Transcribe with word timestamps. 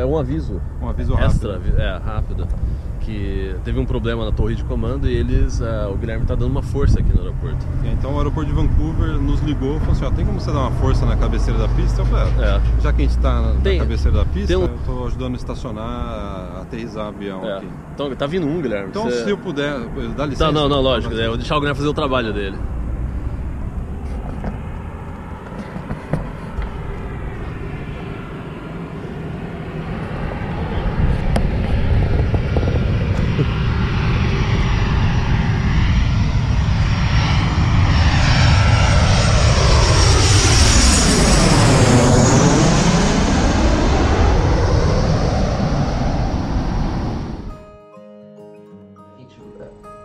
É 0.00 0.04
um 0.06 0.16
aviso. 0.16 0.60
Um 0.80 0.88
aviso 0.88 1.12
rápido. 1.14 1.52
Extra, 1.52 1.60
é, 1.82 1.98
rápido. 1.98 2.48
Que 3.00 3.54
teve 3.64 3.78
um 3.78 3.84
problema 3.86 4.24
na 4.24 4.32
torre 4.32 4.54
de 4.54 4.64
comando 4.64 5.06
e 5.08 5.12
eles. 5.14 5.60
é, 5.60 5.86
o 5.86 5.94
Guilherme 5.96 6.24
tá 6.24 6.34
dando 6.34 6.50
uma 6.50 6.62
força 6.62 7.00
aqui 7.00 7.12
no 7.12 7.20
aeroporto. 7.20 7.58
Então 7.84 8.14
o 8.14 8.18
aeroporto 8.18 8.48
de 8.50 8.54
Vancouver 8.56 9.12
nos 9.20 9.40
ligou 9.40 9.76
e 9.76 9.80
falou 9.80 9.92
assim, 9.92 10.04
ó, 10.06 10.10
tem 10.10 10.24
como 10.24 10.40
você 10.40 10.50
dar 10.52 10.60
uma 10.60 10.70
força 10.72 11.04
na 11.04 11.16
cabeceira 11.16 11.58
da 11.58 11.68
pista? 11.68 12.00
Eu 12.00 12.06
falei, 12.06 12.32
ah, 12.38 12.60
É. 12.78 12.80
já 12.82 12.92
que 12.92 13.02
a 13.02 13.04
gente 13.04 13.18
tá 13.18 13.40
na, 13.42 13.52
na 13.54 13.60
Tem- 13.60 13.78
cabeceira 13.78 14.16
da 14.18 14.24
pista, 14.24 14.58
um- 14.58 14.62
eu 14.62 14.78
tô 14.86 15.06
ajudando 15.06 15.32
a 15.34 15.36
estacionar, 15.36 15.84
a 15.84 16.62
aterrissar 16.62 17.04
o 17.06 17.08
avião 17.08 17.44
É. 17.44 17.56
aqui. 17.58 17.68
Então 17.94 18.14
tá 18.16 18.26
vindo 18.26 18.46
um, 18.46 18.60
Guilherme. 18.62 18.88
Então 18.88 19.04
Você- 19.04 19.24
se 19.24 19.30
eu 19.30 19.36
puder, 19.38 19.78
dá 20.16 20.24
licença. 20.26 20.46
Tá, 20.46 20.52
não, 20.52 20.68
não, 20.68 20.80
lógico. 20.80 21.12
é, 21.14 21.24
Eu 21.24 21.28
vou 21.30 21.36
deixar 21.38 21.56
o 21.56 21.60
Guilherme 21.60 21.76
fazer 21.78 21.88
o 21.90 21.94
trabalho 21.94 22.32
dele. 22.32 22.56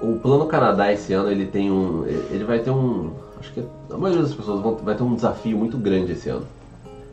O 0.01 0.19
Plano 0.19 0.44
Canadá 0.55 0.91
esse 0.93 1.11
ano 1.11 1.29
ele 1.29 1.45
tem 1.45 1.69
um, 1.69 2.05
ele 2.07 2.45
vai 2.45 2.59
ter 2.59 2.71
um, 2.71 3.11
acho 3.39 3.51
que 3.51 3.63
a 3.91 3.97
maioria 3.97 4.23
das 4.23 4.33
pessoas 4.33 4.61
vão, 4.61 4.75
vai 4.77 4.95
ter 4.95 5.03
um 5.03 5.13
desafio 5.13 5.57
muito 5.57 5.77
grande 5.77 6.13
esse 6.13 6.29
ano, 6.29 6.47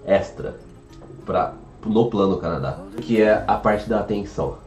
extra, 0.06 0.54
para 1.26 1.54
no 1.84 2.08
Plano 2.08 2.36
Canadá, 2.36 2.78
que 3.00 3.20
é 3.20 3.42
a 3.44 3.56
parte 3.56 3.88
da 3.88 3.98
atenção, 3.98 4.58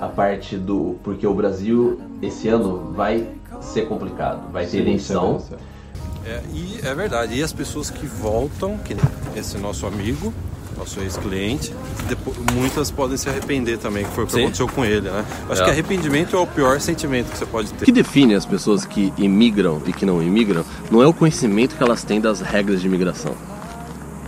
a 0.00 0.08
parte 0.08 0.56
do, 0.56 0.98
porque 1.04 1.26
o 1.26 1.34
Brasil 1.34 2.00
esse 2.22 2.48
ano 2.48 2.92
vai 2.94 3.28
ser 3.60 3.86
complicado, 3.86 4.50
vai 4.50 4.64
ter 4.64 4.78
eleição. 4.78 5.42
É, 6.24 6.40
e 6.54 6.80
é 6.82 6.94
verdade, 6.94 7.34
e 7.34 7.42
as 7.42 7.52
pessoas 7.52 7.90
que 7.90 8.06
voltam, 8.06 8.78
que 8.78 8.96
esse 9.38 9.58
nosso 9.58 9.86
amigo, 9.86 10.32
nosso 10.76 11.00
ex-cliente, 11.00 11.72
depo- 12.08 12.34
muitas 12.54 12.90
podem 12.90 13.16
se 13.16 13.28
arrepender 13.28 13.78
também, 13.78 14.04
que 14.04 14.10
foi 14.12 14.24
o 14.24 14.26
que 14.26 14.32
Sim. 14.32 14.40
aconteceu 14.42 14.68
com 14.68 14.84
ele, 14.84 15.10
né? 15.10 15.24
Acho 15.50 15.62
É. 15.62 15.64
que 15.66 15.70
arrependimento 15.70 16.34
é 16.36 16.38
o 16.38 16.46
pior 16.46 16.80
sentimento 16.80 17.30
que 17.30 17.38
você 17.38 17.46
pode 17.46 17.70
O 17.70 17.74
ter. 17.74 17.84
que 17.84 17.92
define 17.92 18.34
as 18.34 18.44
pessoas 18.46 18.84
que 18.84 19.12
imigram 19.18 19.80
e 19.86 19.92
que 19.92 20.04
não 20.06 20.22
imigram 20.22 20.64
não 20.90 21.02
é 21.02 21.06
o 21.06 21.12
conhecimento 21.12 21.76
que 21.76 21.82
elas 21.82 22.02
têm 22.02 22.20
das 22.20 22.40
regras 22.40 22.80
de 22.80 22.86
imigração. 22.86 23.34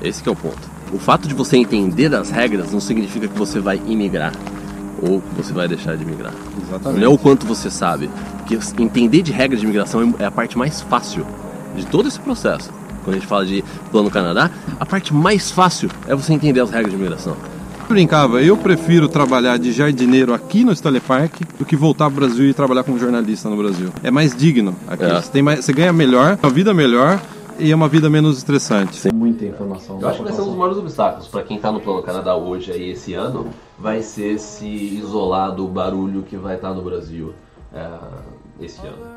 Esse 0.03 0.23
que 0.23 0.29
é 0.29 0.33
o 0.33 0.37
ponto. 0.37 0.75
O 0.93 0.99
fato 0.99 1.27
de 1.27 1.35
você 1.35 1.57
entender 1.57 2.15
as 2.15 2.31
regras 2.31 2.71
não 2.71 2.79
significa 2.81 3.27
que 3.27 3.37
você 3.39 3.59
vai 3.59 3.81
imigrar 3.87 4.33
ou 5.03 5.21
que 5.21 5.35
você 5.35 5.53
vai 5.53 5.67
deixar 5.67 5.97
de 5.97 6.03
imigrar. 6.05 6.33
Exatamente. 6.69 7.01
Não 7.01 7.11
é 7.11 7.13
o 7.13 7.19
quanto 7.19 7.47
você 7.47 7.71
sabe. 7.71 8.09
Porque 8.39 8.59
entender 8.83 9.23
de 9.23 9.33
regras 9.33 9.61
de 9.61 9.67
imigração 9.67 10.15
é 10.19 10.25
a 10.27 10.31
parte 10.31 10.57
mais 10.59 10.83
fácil 10.83 11.27
de 11.75 11.87
todo 11.87 12.07
esse 12.07 12.21
processo. 12.21 12.71
Quando 13.05 13.17
a 13.17 13.19
gente 13.19 13.29
fala 13.29 13.45
de 13.45 13.63
plano 13.91 14.11
Canadá, 14.11 14.51
a 14.81 14.87
parte 14.87 15.15
mais 15.15 15.51
fácil 15.51 15.91
é 16.09 16.15
você 16.15 16.33
entender 16.33 16.61
as 16.61 16.71
regras 16.71 16.91
de 16.91 16.97
imigração. 16.97 17.37
brincava, 17.89 18.43
eu 18.43 18.57
prefiro 18.57 19.09
trabalhar 19.09 19.59
de 19.59 19.71
jardineiro 19.73 20.33
aqui 20.33 20.65
no 20.65 20.73
Stanley 20.73 21.01
Park 21.01 21.43
do 21.59 21.65
que 21.65 21.77
voltar 21.77 22.11
pro 22.11 22.21
Brasil 22.21 22.49
e 22.49 22.55
trabalhar 22.55 22.83
como 22.83 22.99
jornalista 22.99 23.49
no 23.51 23.57
Brasil. 23.57 23.91
É 24.03 24.11
mais 24.11 24.35
digno 24.35 24.75
aqui. 24.89 25.05
É. 25.05 25.21
Você, 25.21 25.31
tem 25.31 25.43
mais, 25.43 25.65
você 25.65 25.73
ganha 25.73 25.93
melhor, 25.93 26.39
uma 26.43 26.51
vida 26.51 26.73
melhor 26.73 27.21
e 27.59 27.71
é 27.71 27.75
uma 27.75 27.89
vida 27.89 28.11
menos 28.11 28.39
estressante. 28.39 29.15
Muita 29.15 29.45
informação. 29.45 30.01
Eu 30.01 30.09
acho 30.09 30.19
que 30.19 30.25
vai 30.25 30.33
ser 30.33 30.41
um 30.41 30.47
dos 30.47 30.57
maiores 30.57 30.79
obstáculos 30.79 31.29
para 31.29 31.43
quem 31.43 31.57
está 31.57 31.71
no 31.71 31.81
Plano 31.81 32.03
Canadá 32.03 32.35
hoje 32.35 32.73
aí 32.73 32.91
esse 32.91 33.15
ano, 33.15 33.49
vai 33.79 34.03
ser 34.03 34.39
se 34.39 34.67
isolar 34.67 35.53
do 35.55 35.69
barulho 35.69 36.23
que 36.23 36.37
vai 36.37 36.57
estar 36.57 36.73
no 36.73 36.83
Brasil 36.83 37.35
é, 37.73 37.87
esse 38.61 38.81
ano. 38.81 39.14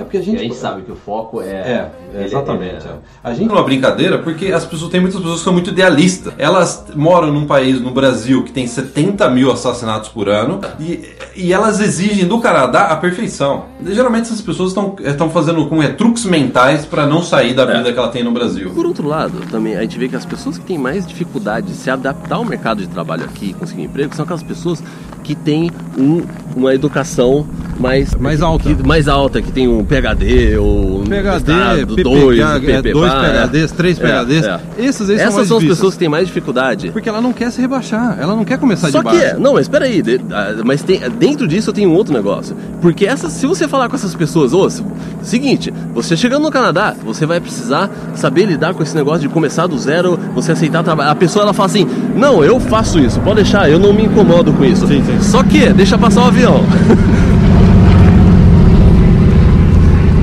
É 0.00 0.04
porque 0.04 0.16
a 0.16 0.22
gente. 0.22 0.38
a 0.38 0.42
gente 0.42 0.56
sabe 0.56 0.82
que 0.82 0.90
o 0.90 0.96
foco 0.96 1.42
é. 1.42 1.90
É, 2.14 2.24
exatamente. 2.24 2.86
é- 2.86 2.90
é. 2.90 2.94
A 3.22 3.34
gente 3.34 3.50
uma 3.52 3.62
brincadeira 3.62 4.18
porque 4.18 4.46
as 4.46 4.64
pessoas 4.64 4.90
tem 4.90 5.00
muitas 5.00 5.20
pessoas 5.20 5.38
que 5.40 5.44
são 5.44 5.52
muito 5.52 5.70
idealistas. 5.70 6.32
Elas 6.38 6.86
moram 6.94 7.30
num 7.30 7.46
país, 7.46 7.80
no 7.80 7.90
Brasil, 7.90 8.42
que 8.42 8.50
tem 8.50 8.66
70 8.66 9.28
mil 9.28 9.52
assassinatos 9.52 10.08
por 10.08 10.28
ano 10.28 10.60
e, 10.80 11.04
e 11.40 11.52
elas 11.52 11.80
exigem 11.80 12.26
do 12.26 12.38
Canadá 12.38 12.82
a 12.86 12.96
perfeição. 12.96 13.64
Geralmente 13.84 14.22
essas 14.26 14.40
pessoas 14.40 14.70
estão 14.70 14.94
estão 15.00 15.30
fazendo 15.30 15.66
como 15.66 15.82
é, 15.82 15.88
truques 15.88 16.24
mentais 16.24 16.84
para 16.84 17.06
não 17.06 17.22
sair 17.22 17.54
da 17.54 17.64
vida 17.64 17.92
que 17.92 17.98
ela 17.98 18.08
tem 18.08 18.22
no 18.22 18.32
Brasil. 18.32 18.70
Por 18.70 18.86
outro 18.86 19.06
lado, 19.06 19.40
também 19.50 19.76
a 19.76 19.80
gente 19.82 19.98
vê 19.98 20.08
que 20.08 20.16
as 20.16 20.24
pessoas 20.26 20.58
que 20.58 20.64
têm 20.64 20.78
mais 20.78 21.06
dificuldade 21.06 21.68
de 21.68 21.72
se 21.74 21.90
adaptar 21.90 22.36
ao 22.36 22.44
mercado 22.44 22.80
de 22.82 22.88
trabalho 22.88 23.24
aqui 23.24 23.50
e 23.50 23.52
conseguir 23.52 23.82
emprego 23.84 24.14
são 24.14 24.24
aquelas 24.24 24.42
pessoas 24.42 24.82
que 25.22 25.34
têm 25.34 25.70
um- 25.98 26.22
uma 26.56 26.74
educação 26.74 27.46
mais, 27.78 28.14
Mais 28.16 28.42
alta. 28.42 28.74
que- 28.74 28.86
mais 28.86 29.08
alta, 29.08 29.40
que 29.40 29.50
tem 29.52 29.68
um 29.68 29.84
PhD 29.84 30.56
ou 30.58 31.00
um 31.00 31.04
PhD, 31.04 31.30
mestrado, 31.30 31.86
PPH, 31.96 32.02
dois, 32.02 32.38
é, 32.38 32.92
dois 32.92 33.12
PhDs, 33.12 33.72
três 33.72 34.00
é, 34.00 34.02
PhDs. 34.02 34.44
é. 34.44 34.58
São 34.92 35.06
Essas 35.16 35.34
mais 35.34 35.48
são 35.48 35.58
as 35.58 35.64
pessoas 35.64 35.94
que 35.94 36.00
têm 36.00 36.08
mais 36.08 36.26
dificuldade. 36.26 36.90
Porque 36.90 37.08
ela 37.08 37.20
não 37.20 37.32
quer 37.32 37.50
se 37.50 37.60
rebaixar, 37.60 38.18
ela 38.20 38.34
não 38.36 38.44
quer 38.44 38.58
começar 38.58 38.90
Só 38.90 38.98
de 38.98 39.04
baixo. 39.04 39.20
que, 39.36 39.40
não, 39.40 39.52
mas 39.54 39.62
espera 39.62 39.84
aí, 39.84 40.02
ah, 40.30 40.54
mas 40.64 40.82
tem, 40.82 41.00
dentro 41.18 41.29
disso 41.36 41.70
eu 41.70 41.74
tenho 41.74 41.90
um 41.90 41.94
outro 41.94 42.12
negócio. 42.12 42.54
Porque 42.80 43.06
essas, 43.06 43.32
se 43.32 43.46
você 43.46 43.66
falar 43.68 43.88
com 43.88 43.96
essas 43.96 44.14
pessoas, 44.14 44.52
ô, 44.52 44.68
se- 44.70 44.82
seguinte, 45.22 45.72
você 45.94 46.16
chegando 46.16 46.42
no 46.42 46.50
Canadá, 46.50 46.94
você 47.04 47.26
vai 47.26 47.40
precisar 47.40 47.90
saber 48.14 48.44
lidar 48.46 48.74
com 48.74 48.82
esse 48.82 48.94
negócio 48.94 49.20
de 49.20 49.28
começar 49.28 49.66
do 49.66 49.78
zero, 49.78 50.18
você 50.34 50.52
aceitar 50.52 50.82
trabalhar. 50.82 51.10
A 51.10 51.14
pessoa 51.14 51.42
ela 51.44 51.52
fala 51.52 51.66
assim: 51.68 51.86
"Não, 52.16 52.44
eu 52.44 52.58
faço 52.60 52.98
isso, 52.98 53.20
pode 53.20 53.36
deixar, 53.36 53.70
eu 53.70 53.78
não 53.78 53.92
me 53.92 54.04
incomodo 54.04 54.52
com 54.52 54.64
isso". 54.64 54.86
Sim, 54.86 55.02
sim. 55.04 55.20
Só 55.20 55.42
que 55.42 55.72
deixa 55.72 55.96
passar 55.98 56.22
o 56.24 56.26
avião. 56.28 56.60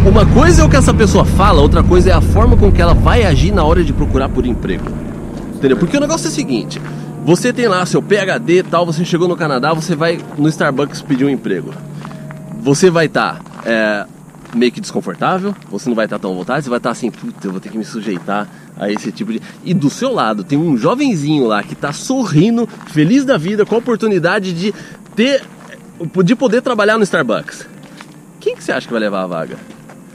Uma 0.09 0.25
coisa 0.25 0.61
é 0.61 0.65
o 0.65 0.69
que 0.69 0.75
essa 0.75 0.93
pessoa 0.93 1.25
fala, 1.25 1.61
outra 1.61 1.83
coisa 1.83 2.09
é 2.09 2.13
a 2.13 2.21
forma 2.21 2.55
com 2.55 2.71
que 2.71 2.81
ela 2.81 2.93
vai 2.93 3.23
agir 3.25 3.51
na 3.51 3.63
hora 3.63 3.83
de 3.83 3.91
procurar 3.93 4.29
por 4.29 4.45
emprego. 4.45 4.85
Entendeu? 5.53 5.77
Porque 5.77 5.97
o 5.97 5.99
negócio 5.99 6.27
é 6.27 6.29
o 6.29 6.33
seguinte: 6.33 6.81
você 7.27 7.51
tem 7.51 7.67
lá 7.67 7.85
seu 7.85 8.01
PhD 8.01 8.63
tal, 8.63 8.85
você 8.85 9.03
chegou 9.03 9.27
no 9.27 9.35
Canadá, 9.35 9.73
você 9.73 9.97
vai 9.97 10.17
no 10.37 10.47
Starbucks 10.47 11.01
pedir 11.01 11.25
um 11.25 11.29
emprego. 11.29 11.73
Você 12.61 12.89
vai 12.89 13.07
estar 13.07 13.41
meio 14.55 14.71
que 14.71 14.79
desconfortável, 14.79 15.53
você 15.69 15.89
não 15.89 15.95
vai 15.95 16.05
estar 16.05 16.17
tão 16.19 16.31
à 16.31 16.35
vontade, 16.35 16.63
você 16.63 16.69
vai 16.69 16.77
estar 16.77 16.91
assim, 16.91 17.11
puta, 17.11 17.45
eu 17.45 17.51
vou 17.51 17.59
ter 17.59 17.67
que 17.67 17.77
me 17.77 17.83
sujeitar 17.83 18.47
a 18.77 18.89
esse 18.89 19.11
tipo 19.11 19.33
de. 19.33 19.41
E 19.65 19.73
do 19.73 19.89
seu 19.89 20.13
lado 20.13 20.45
tem 20.45 20.57
um 20.57 20.77
jovenzinho 20.77 21.45
lá 21.45 21.61
que 21.61 21.75
tá 21.75 21.91
sorrindo, 21.91 22.65
feliz 22.93 23.25
da 23.25 23.37
vida, 23.37 23.65
com 23.65 23.75
a 23.75 23.79
oportunidade 23.79 24.53
de 24.53 24.73
ter. 25.13 25.43
de 26.23 26.33
poder 26.33 26.61
trabalhar 26.61 26.97
no 26.97 27.03
Starbucks. 27.03 27.67
Quem 28.39 28.55
que 28.55 28.63
você 28.63 28.71
acha 28.71 28.87
que 28.87 28.93
vai 28.93 29.01
levar 29.01 29.23
a 29.23 29.27
vaga? 29.27 29.57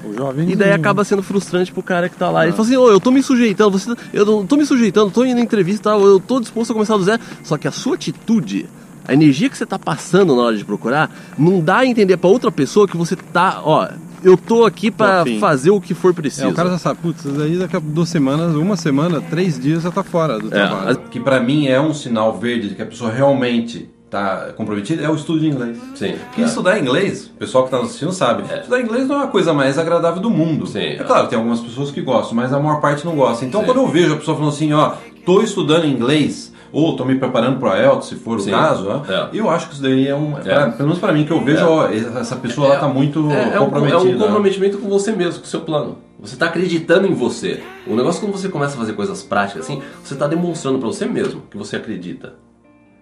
O 0.04 0.12
jovem 0.14 0.50
E 0.50 0.56
daí 0.56 0.72
acaba 0.72 1.04
sendo 1.04 1.22
frustrante 1.22 1.72
pro 1.72 1.82
cara 1.82 2.08
que 2.08 2.16
tá 2.16 2.30
lá. 2.30 2.44
Ele 2.44 2.52
fala 2.52 2.66
assim, 2.68 2.76
ô, 2.76 2.90
eu 2.90 3.00
tô 3.00 3.10
me 3.10 3.22
sujeitando, 3.22 3.70
você, 3.78 3.94
eu 4.12 4.24
não 4.26 4.46
tô 4.46 4.56
me 4.56 4.64
sujeitando, 4.66 5.10
tô 5.10 5.24
indo 5.24 5.38
em 5.40 5.42
entrevista, 5.42 5.80
e 5.80 5.84
tal, 5.92 6.04
eu 6.06 6.18
tô 6.20 6.40
disposto 6.40 6.70
a 6.70 6.74
começar 6.74 6.96
do 6.96 7.04
zero. 7.04 7.20
Só 7.44 7.56
que 7.56 7.68
a 7.68 7.72
sua 7.72 7.94
atitude, 7.94 8.66
a 9.06 9.12
energia 9.12 9.48
que 9.48 9.56
você 9.56 9.66
tá 9.66 9.78
passando 9.78 10.34
na 10.36 10.42
hora 10.42 10.56
de 10.56 10.64
procurar, 10.64 11.10
não 11.38 11.60
dá 11.60 11.78
a 11.78 11.86
entender 11.86 12.16
pra 12.16 12.28
outra 12.30 12.50
pessoa 12.50 12.86
que 12.88 12.96
você 12.96 13.16
tá, 13.16 13.60
ó, 13.64 13.88
eu 14.24 14.36
tô 14.36 14.64
aqui 14.64 14.90
pra 14.90 15.22
afim. 15.22 15.40
fazer 15.40 15.70
o 15.70 15.80
que 15.80 15.94
for 15.94 16.14
preciso. 16.14 16.46
É, 16.46 16.48
o 16.48 16.54
cara 16.54 16.70
já 16.70 16.78
sabe, 16.78 17.00
putz, 17.02 17.24
aí 17.40 17.56
daqui 17.58 17.76
a 17.76 17.80
duas 17.80 18.08
semanas, 18.08 18.54
uma 18.54 18.76
semana, 18.76 19.20
três 19.20 19.58
dias 19.58 19.82
já 19.82 19.90
tá 19.90 20.04
fora 20.04 20.38
do 20.38 20.46
É, 20.46 20.50
trabalho. 20.50 20.98
Que 21.10 21.18
pra 21.18 21.40
mim 21.40 21.66
é 21.66 21.80
um 21.80 21.92
sinal 21.92 22.38
verde 22.38 22.68
de 22.68 22.74
que 22.76 22.82
a 22.82 22.86
pessoa 22.86 23.10
realmente 23.10 23.88
tá 24.12 24.52
comprometida 24.54 25.02
é 25.02 25.08
o 25.08 25.14
estudo 25.14 25.40
de 25.40 25.48
inglês. 25.48 25.76
Sim. 25.96 26.14
Porque 26.26 26.42
é. 26.42 26.44
estudar 26.44 26.78
inglês, 26.78 27.26
o 27.34 27.38
pessoal 27.38 27.64
que 27.64 27.74
está 27.74 27.84
assistindo 27.84 28.12
sabe, 28.12 28.44
estudar 28.54 28.80
inglês 28.80 29.08
não 29.08 29.22
é 29.22 29.24
a 29.24 29.26
coisa 29.28 29.52
mais 29.54 29.78
agradável 29.78 30.20
do 30.20 30.30
mundo. 30.30 30.66
Sim, 30.66 30.78
é 30.80 30.94
é. 30.96 31.02
claro, 31.04 31.26
tem 31.26 31.36
algumas 31.38 31.60
pessoas 31.60 31.90
que 31.90 32.00
gostam, 32.02 32.36
mas 32.36 32.52
a 32.52 32.60
maior 32.60 32.80
parte 32.80 33.04
não 33.04 33.16
gosta. 33.16 33.44
Então 33.44 33.60
Sim. 33.62 33.66
quando 33.66 33.78
eu 33.78 33.88
vejo 33.88 34.12
a 34.12 34.16
pessoa 34.18 34.36
falando 34.36 34.52
assim, 34.52 34.72
ó, 34.72 34.92
tô 35.24 35.40
estudando 35.42 35.86
inglês, 35.86 36.52
ou 36.70 36.94
tô 36.94 37.04
me 37.06 37.14
preparando 37.16 37.58
para 37.58 37.78
IELTS, 37.82 38.06
se 38.08 38.14
for 38.16 38.38
Sim. 38.40 38.50
o 38.50 38.52
caso, 38.52 38.88
ó, 38.88 39.10
É. 39.12 39.28
eu 39.32 39.48
acho 39.50 39.68
que 39.68 39.74
isso 39.74 39.82
daí 39.82 40.06
é 40.06 40.14
um, 40.14 40.32
pra- 40.32 40.70
pelo 40.70 40.88
menos 40.88 40.98
para 40.98 41.12
mim 41.12 41.24
que 41.24 41.32
eu 41.32 41.42
vejo, 41.42 41.60
É. 41.64 41.68
ó, 41.68 41.88
essa 41.88 42.36
pessoa 42.36 42.66
ela 42.68 42.76
tá 42.80 42.88
muito 42.88 43.30
É, 43.32 43.54
é 43.54 43.60
um, 43.60 43.64
comprometida. 43.64 43.96
é 44.10 44.14
um 44.14 44.18
comprometimento 44.18 44.78
com 44.78 44.88
você 44.88 45.12
mesmo, 45.12 45.40
com 45.40 45.46
o 45.46 45.48
seu 45.48 45.60
plano. 45.62 45.96
Você 46.20 46.36
tá 46.36 46.46
acreditando 46.46 47.06
em 47.08 47.14
você. 47.14 47.62
O 47.86 47.96
negócio 47.96 48.20
quando 48.20 48.32
você 48.32 48.48
começa 48.48 48.74
a 48.74 48.78
fazer 48.78 48.92
coisas 48.92 49.22
práticas 49.22 49.64
assim, 49.64 49.82
você 50.04 50.14
tá 50.14 50.26
demonstrando 50.28 50.78
pra 50.78 50.86
você 50.86 51.06
mesmo 51.06 51.42
que 51.50 51.56
você 51.56 51.76
acredita 51.76 52.34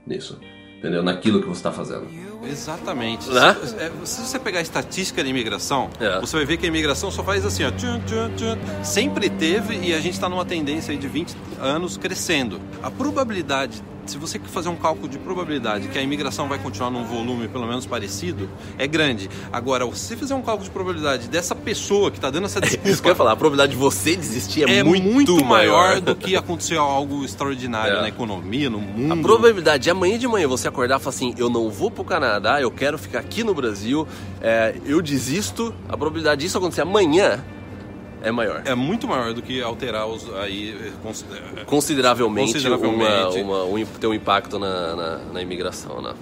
nisso. 0.06 0.38
Entendeu? 0.80 1.02
Naquilo 1.02 1.42
que 1.42 1.46
você 1.46 1.62
tá 1.62 1.70
fazendo. 1.70 2.06
Exatamente. 2.42 3.28
Né? 3.28 3.54
Se, 3.62 3.74
é, 3.76 3.92
se 4.02 4.20
você 4.22 4.38
pegar 4.38 4.60
a 4.60 4.62
estatística 4.62 5.22
de 5.22 5.28
imigração, 5.28 5.90
É. 6.00 6.18
você 6.20 6.36
vai 6.36 6.46
ver 6.46 6.56
que 6.56 6.64
a 6.64 6.68
imigração 6.70 7.10
só 7.10 7.22
faz 7.22 7.44
assim, 7.44 7.64
ó. 7.64 7.70
tchum, 7.70 8.00
tchum, 8.06 8.34
tchum. 8.34 8.56
Sempre 8.82 9.28
teve 9.28 9.76
e 9.76 9.92
a 9.92 10.00
gente 10.00 10.14
está 10.14 10.26
numa 10.26 10.44
tendência 10.46 10.92
aí 10.92 10.96
de 10.96 11.06
20 11.06 11.36
anos 11.60 11.98
crescendo. 11.98 12.58
A 12.82 12.90
probabilidade 12.90 13.82
se 14.10 14.18
você 14.18 14.38
fazer 14.38 14.68
um 14.68 14.76
cálculo 14.76 15.08
de 15.08 15.18
probabilidade 15.18 15.88
que 15.88 15.98
a 15.98 16.02
imigração 16.02 16.48
vai 16.48 16.58
continuar 16.58 16.90
num 16.90 17.04
volume 17.04 17.48
pelo 17.48 17.66
menos 17.66 17.86
parecido, 17.86 18.48
é 18.76 18.86
grande. 18.86 19.30
Agora, 19.52 19.84
se 19.94 20.08
você 20.08 20.16
fizer 20.16 20.34
um 20.34 20.42
cálculo 20.42 20.64
de 20.64 20.70
probabilidade 20.70 21.28
dessa 21.28 21.54
pessoa 21.54 22.10
que 22.10 22.18
está 22.18 22.30
dando 22.30 22.46
essa 22.46 22.60
desculpa... 22.60 22.88
Isso 22.88 23.02
que 23.02 23.08
eu 23.08 23.12
ia 23.12 23.16
falar, 23.16 23.32
a 23.32 23.36
probabilidade 23.36 23.72
de 23.72 23.78
você 23.78 24.16
desistir 24.16 24.68
é, 24.68 24.78
é 24.78 24.82
muito, 24.82 25.10
muito 25.10 25.44
maior 25.44 25.70
maior 25.70 26.00
do 26.00 26.14
que 26.14 26.36
acontecer 26.36 26.76
algo 26.76 27.24
extraordinário 27.24 27.90
É. 28.00 28.00
na 28.02 28.08
economia, 28.08 28.68
no 28.70 28.78
mundo. 28.78 29.12
A 29.12 29.16
probabilidade 29.16 29.84
de 29.84 29.90
amanhã 29.90 30.18
de 30.18 30.28
manhã 30.28 30.46
você 30.46 30.68
acordar 30.68 30.98
e 30.98 31.02
falar 31.02 31.14
assim, 31.14 31.34
eu 31.38 31.48
não 31.48 31.70
vou 31.70 31.90
pro 31.90 32.04
Canadá, 32.04 32.60
eu 32.60 32.70
quero 32.70 32.98
ficar 32.98 33.20
aqui 33.20 33.42
no 33.42 33.54
Brasil, 33.54 34.06
é, 34.40 34.74
eu 34.84 35.00
desisto, 35.00 35.74
a 35.88 35.96
probabilidade 35.96 36.42
disso 36.42 36.58
acontecer 36.58 36.82
amanhã 36.82 37.42
é 38.22 38.30
maior. 38.30 38.62
É 38.64 38.74
muito 38.74 39.06
maior 39.08 39.32
do 39.32 39.42
que 39.42 39.60
alterar 39.62 40.06
os 40.06 40.28
aí 40.34 40.74
eh, 40.80 40.90
cons- 41.02 41.24
eh, 41.32 41.64
Consideravelmente, 41.66 42.52
Consideravelmente. 42.52 43.40
Uma, 43.40 43.62
uma, 43.64 43.78
um, 43.78 43.84
ter 44.00 44.06
um 44.06 44.14
impacto 44.14 44.58
na, 44.58 44.94
na, 44.96 45.18
na 45.32 45.42
imigração, 45.42 46.00
né? 46.02 46.12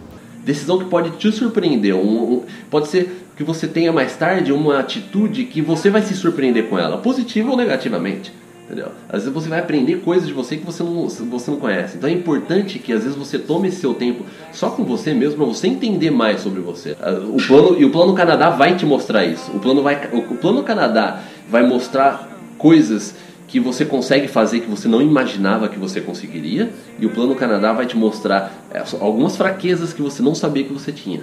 Decisão 0.44 0.78
que 0.78 0.84
pode 0.86 1.10
te 1.12 1.30
surpreender. 1.32 1.94
um- 1.94 2.32
um- 2.34 2.42
pode 2.70 2.88
ser 2.88 3.24
que 3.36 3.44
você 3.44 3.66
tenha 3.68 3.92
mais 3.92 4.16
tarde 4.16 4.52
uma 4.52 4.78
atitude 4.80 5.44
que 5.44 5.60
você 5.60 5.90
vai 5.90 6.02
se 6.02 6.14
surpreender 6.14 6.68
com 6.68 6.78
ela, 6.78 6.98
positiva 6.98 7.50
ou 7.50 7.56
negativamente. 7.56 8.32
Entendeu? 8.64 8.88
Às 9.08 9.20
vezes 9.22 9.32
você 9.32 9.48
vai 9.48 9.60
aprender 9.60 10.00
coisas 10.00 10.26
de 10.28 10.34
você 10.34 10.58
que 10.58 10.66
você 10.66 10.82
não, 10.82 11.08
você 11.08 11.50
não 11.50 11.58
conhece. 11.58 11.96
Então 11.96 12.06
é 12.10 12.12
importante 12.12 12.78
que 12.78 12.92
às 12.92 13.02
vezes 13.02 13.16
você 13.16 13.38
tome 13.38 13.68
esse 13.68 13.80
seu 13.80 13.94
tempo 13.94 14.26
só 14.52 14.68
com 14.68 14.84
você 14.84 15.14
mesmo 15.14 15.36
para 15.38 15.46
você 15.46 15.68
entender 15.68 16.10
mais 16.10 16.42
sobre 16.42 16.60
você. 16.60 16.94
Ah, 17.00 17.12
O 17.12 17.38
plano 17.46 17.80
e 17.80 17.86
o 17.86 17.90
plano 17.90 18.12
Canadá 18.12 18.50
vai 18.50 18.76
te 18.76 18.84
mostrar 18.84 19.24
isso. 19.24 19.50
O 19.52 19.58
plano 19.58 19.82
vai 19.82 20.10
o 20.12 20.36
plano 20.36 20.62
Canadá 20.64 21.22
vai 21.50 21.66
mostrar 21.66 22.28
coisas 22.56 23.14
que 23.46 23.58
você 23.58 23.84
consegue 23.84 24.28
fazer 24.28 24.60
que 24.60 24.68
você 24.68 24.86
não 24.86 25.00
imaginava 25.00 25.68
que 25.68 25.78
você 25.78 26.00
conseguiria 26.00 26.70
e 27.00 27.06
o 27.06 27.10
plano 27.10 27.34
Canadá 27.34 27.72
vai 27.72 27.86
te 27.86 27.96
mostrar 27.96 28.52
é, 28.70 28.82
algumas 29.00 29.36
fraquezas 29.36 29.92
que 29.92 30.02
você 30.02 30.22
não 30.22 30.34
sabia 30.34 30.64
que 30.64 30.72
você 30.72 30.92
tinha. 30.92 31.22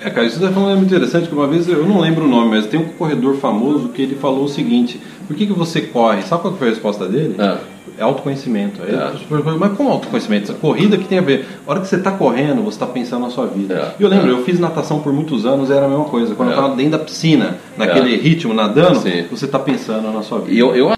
É, 0.00 0.10
cara, 0.10 0.26
isso 0.26 0.40
tá 0.40 0.50
falando 0.50 0.72
é 0.72 0.74
muito 0.74 0.92
interessante, 0.92 1.28
que 1.28 1.34
uma 1.34 1.46
vez, 1.46 1.68
eu 1.68 1.86
não 1.86 2.00
lembro 2.00 2.24
o 2.24 2.28
nome, 2.28 2.50
mas 2.50 2.66
tem 2.66 2.80
um 2.80 2.88
corredor 2.88 3.36
famoso 3.36 3.90
que 3.90 4.02
ele 4.02 4.16
falou 4.16 4.44
o 4.44 4.48
seguinte, 4.48 5.00
por 5.28 5.36
que, 5.36 5.46
que 5.46 5.52
você 5.52 5.80
corre? 5.82 6.22
Sabe 6.22 6.42
qual 6.42 6.56
foi 6.56 6.66
a 6.66 6.70
resposta 6.70 7.06
dele? 7.06 7.36
Ah. 7.38 7.58
É 7.98 8.02
autoconhecimento. 8.02 8.80
Aí 8.82 8.94
É. 8.94 9.10
eu 9.12 9.18
super- 9.18 9.42
Mas 9.58 9.72
como 9.76 9.90
autoconhecimento? 9.90 10.44
Essa 10.50 10.54
corrida 10.58 10.96
que 10.96 11.04
tem 11.04 11.18
a 11.18 11.22
ver. 11.22 11.46
A 11.66 11.70
hora 11.70 11.80
que 11.80 11.86
você 11.88 11.96
está 11.96 12.10
correndo, 12.12 12.62
você 12.62 12.76
está 12.76 12.86
pensando 12.86 13.22
na 13.22 13.30
sua 13.30 13.46
vida. 13.46 13.74
É. 13.74 13.94
E 14.00 14.02
eu 14.02 14.08
lembro, 14.08 14.28
É. 14.28 14.32
eu 14.32 14.44
fiz 14.44 14.58
natação 14.58 15.00
por 15.00 15.12
muitos 15.12 15.44
anos, 15.44 15.70
era 15.70 15.86
a 15.86 15.88
mesma 15.88 16.04
coisa. 16.04 16.34
Quando 16.34 16.50
É. 16.50 16.52
eu 16.52 16.56
estava 16.58 16.74
dentro 16.76 16.92
da 16.92 16.98
piscina, 17.00 17.56
naquele 17.76 18.14
É. 18.14 18.18
ritmo, 18.18 18.54
nadando, 18.54 19.00
Sim. 19.00 19.24
você 19.30 19.44
está 19.46 19.58
pensando 19.58 20.10
na 20.12 20.22
sua 20.22 20.38
vida. 20.38 20.52
E 20.52 20.58
eu, 20.58 20.74
eu 20.74 20.92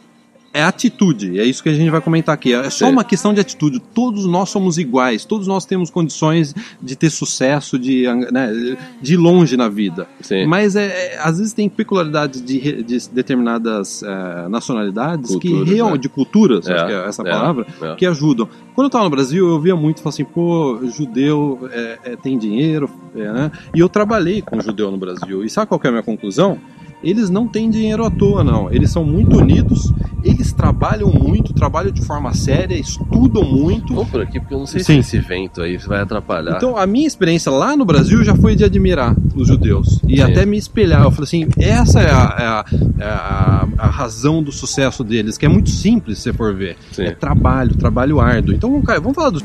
É 0.54 0.62
atitude, 0.62 1.40
é 1.40 1.44
isso 1.44 1.60
que 1.60 1.68
a 1.68 1.74
gente 1.74 1.90
vai 1.90 2.00
comentar 2.00 2.32
aqui. 2.32 2.54
É 2.54 2.70
só 2.70 2.88
uma 2.88 3.02
questão 3.02 3.34
de 3.34 3.40
atitude. 3.40 3.80
Todos 3.92 4.24
nós 4.24 4.50
somos 4.50 4.78
iguais, 4.78 5.24
todos 5.24 5.48
nós 5.48 5.66
temos 5.66 5.90
condições 5.90 6.54
de 6.80 6.94
ter 6.94 7.10
sucesso, 7.10 7.76
de, 7.76 8.06
né, 8.30 8.76
de 9.02 9.14
ir 9.14 9.16
longe 9.16 9.56
na 9.56 9.68
vida. 9.68 10.06
Sim. 10.20 10.46
Mas 10.46 10.76
é, 10.76 10.86
é, 10.86 11.18
às 11.18 11.38
vezes 11.38 11.52
tem 11.52 11.68
peculiaridades 11.68 12.40
de, 12.40 12.84
de 12.84 13.10
determinadas 13.10 14.04
eh, 14.04 14.48
nacionalidades, 14.48 15.32
Culturas, 15.32 15.68
que 15.68 15.74
real, 15.74 15.90
né? 15.90 15.98
de 15.98 16.08
culturas, 16.08 16.68
É, 16.68 16.74
acho 16.74 16.86
que 16.86 16.92
é 16.92 17.08
essa 17.08 17.22
é, 17.22 17.30
palavra, 17.30 17.66
é. 17.82 17.94
que 17.96 18.06
ajudam. 18.06 18.48
Quando 18.76 18.84
eu 18.84 18.88
estava 18.88 19.04
no 19.04 19.10
Brasil, 19.10 19.48
eu 19.48 19.60
via 19.60 19.74
muito, 19.74 20.02
falava 20.02 20.14
assim, 20.14 20.24
pô, 20.24 20.78
judeu 20.84 21.68
é, 21.72 21.98
é, 22.04 22.16
tem 22.16 22.38
dinheiro, 22.38 22.88
é, 23.16 23.32
né? 23.32 23.52
E 23.74 23.80
eu 23.80 23.88
trabalhei 23.88 24.40
com 24.40 24.60
judeu 24.60 24.90
no 24.90 24.96
Brasil. 24.96 25.44
E 25.44 25.50
sabe 25.50 25.66
qual 25.66 25.80
é 25.82 25.88
a 25.88 25.90
minha 25.90 26.02
conclusão? 26.02 26.60
Eles 27.04 27.30
não 27.30 27.46
têm 27.46 27.68
dinheiro 27.70 28.04
à 28.04 28.10
toa, 28.10 28.42
não. 28.42 28.70
Eles 28.72 28.90
são 28.90 29.04
muito 29.04 29.36
unidos, 29.38 29.92
eles 30.22 30.52
trabalham 30.52 31.10
muito, 31.10 31.52
trabalham 31.52 31.92
de 31.92 32.02
forma 32.04 32.32
séria, 32.34 32.74
estudam 32.74 33.44
muito. 33.44 33.94
Vamos 33.94 34.10
por 34.10 34.22
aqui, 34.22 34.40
porque 34.40 34.54
eu 34.54 34.58
não 34.58 34.66
sei 34.66 34.80
Sim. 34.82 35.02
se 35.02 35.16
esse 35.16 35.18
vento 35.28 35.60
aí 35.60 35.76
vai 35.76 36.00
atrapalhar. 36.00 36.56
Então, 36.56 36.76
a 36.76 36.86
minha 36.86 37.06
experiência 37.06 37.52
lá 37.52 37.76
no 37.76 37.84
Brasil 37.84 38.24
já 38.24 38.34
foi 38.34 38.56
de 38.56 38.64
admirar 38.64 39.14
os 39.36 39.46
judeus 39.48 40.00
e 40.08 40.16
Sim. 40.16 40.22
até 40.22 40.46
me 40.46 40.56
espelhar. 40.56 41.02
Eu 41.02 41.10
falei 41.10 41.24
assim: 41.24 41.46
essa 41.58 42.00
é 42.00 42.10
a, 42.10 42.36
é 42.38 42.44
a- 42.46 42.64
é 42.98 43.04
a- 43.04 43.68
a 43.78 43.86
razão 43.86 44.42
do 44.42 44.50
sucesso 44.52 45.04
deles, 45.04 45.36
que 45.36 45.44
é 45.44 45.48
muito 45.48 45.70
simples 45.70 46.18
se 46.18 46.24
você 46.24 46.32
for 46.32 46.54
ver. 46.54 46.76
Sim. 46.92 47.02
É 47.04 47.10
trabalho, 47.12 47.74
trabalho 47.76 48.20
árduo. 48.20 48.54
Então, 48.54 48.80
cara, 48.82 49.00
vamos 49.00 49.14
falar 49.14 49.30
dos. 49.30 49.44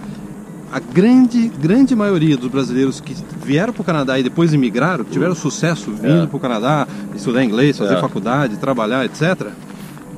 A 0.72 0.80
grande, 0.80 1.48
grande 1.60 1.96
maioria 1.96 2.38
dos 2.38 2.48
brasileiros 2.50 3.02
que 3.02 3.16
vieram 3.44 3.74
para 3.74 3.82
o 3.82 3.86
Canadá 3.86 4.20
e 4.20 4.24
depois 4.24 4.54
imigraram, 4.54 5.04
que 5.04 5.12
tiveram 5.12 5.34
sucesso 5.34 5.92
vindo 5.92 6.24
É. 6.24 6.28
para 6.28 6.38
o 6.38 6.40
Canadá, 6.40 6.88
estudar 7.16 7.44
inglês, 7.44 7.78
fazer 7.78 7.96
É. 7.96 8.00
faculdade, 8.02 8.56
trabalhar, 8.58 9.04
etc., 9.06 9.48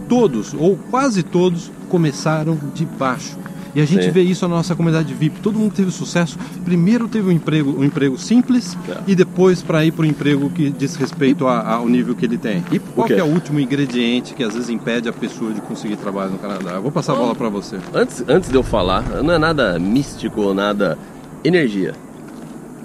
todos, 0.09 0.53
ou 0.53 0.75
quase 0.89 1.24
todos, 1.24 1.71
começaram 1.88 2.59
de 2.74 2.86
baixo. 2.86 3.38
E 3.73 3.79
a 3.81 3.85
gente 3.85 4.03
Sim. 4.03 4.12
vê 4.12 4.21
isso 4.21 4.45
na 4.47 4.56
nossa 4.56 4.75
comunidade 4.75 5.13
VIP. 5.13 5.39
Todo 5.39 5.57
mundo 5.57 5.73
teve 5.73 5.91
sucesso. 5.91 6.38
Primeiro 6.65 7.07
teve 7.07 7.29
um 7.29 7.31
emprego, 7.31 7.73
um 7.79 7.83
emprego 7.85 8.18
simples 8.18 8.77
É. 8.89 8.97
e 9.07 9.15
depois 9.15 9.62
para 9.63 9.85
ir 9.85 9.91
para 9.94 10.03
o 10.03 10.06
emprego 10.06 10.50
que 10.50 10.69
diz 10.69 10.95
respeito 10.97 11.47
a- 11.47 11.75
ao 11.75 11.88
nível 11.88 12.13
que 12.13 12.25
ele 12.25 12.38
tem. 12.38 12.63
E 12.69 12.79
qual 12.79 13.07
é 13.09 13.23
o 13.23 13.27
último 13.27 13.59
ingrediente 13.62 14.33
que 14.33 14.44
às 14.44 14.53
vezes 14.53 14.69
impede 14.69 15.07
a 15.07 15.13
pessoa 15.13 15.53
de 15.53 15.62
conseguir 15.62 15.95
trabalho 15.95 16.31
no 16.31 16.38
Canadá? 16.38 16.71
Eu 16.71 16.81
vou 16.81 16.91
passar 16.91 17.13
a 17.13 17.15
bola 17.15 17.33
para 17.33 17.47
você. 17.47 17.77
Antes, 17.94 18.21
antes 18.27 18.50
de 18.50 18.56
eu 18.57 18.63
falar, 18.63 19.03
não 19.23 19.33
é 19.33 19.38
nada 19.38 19.79
místico 19.79 20.41
ou 20.41 20.53
nada 20.53 20.97
energia. 21.44 21.94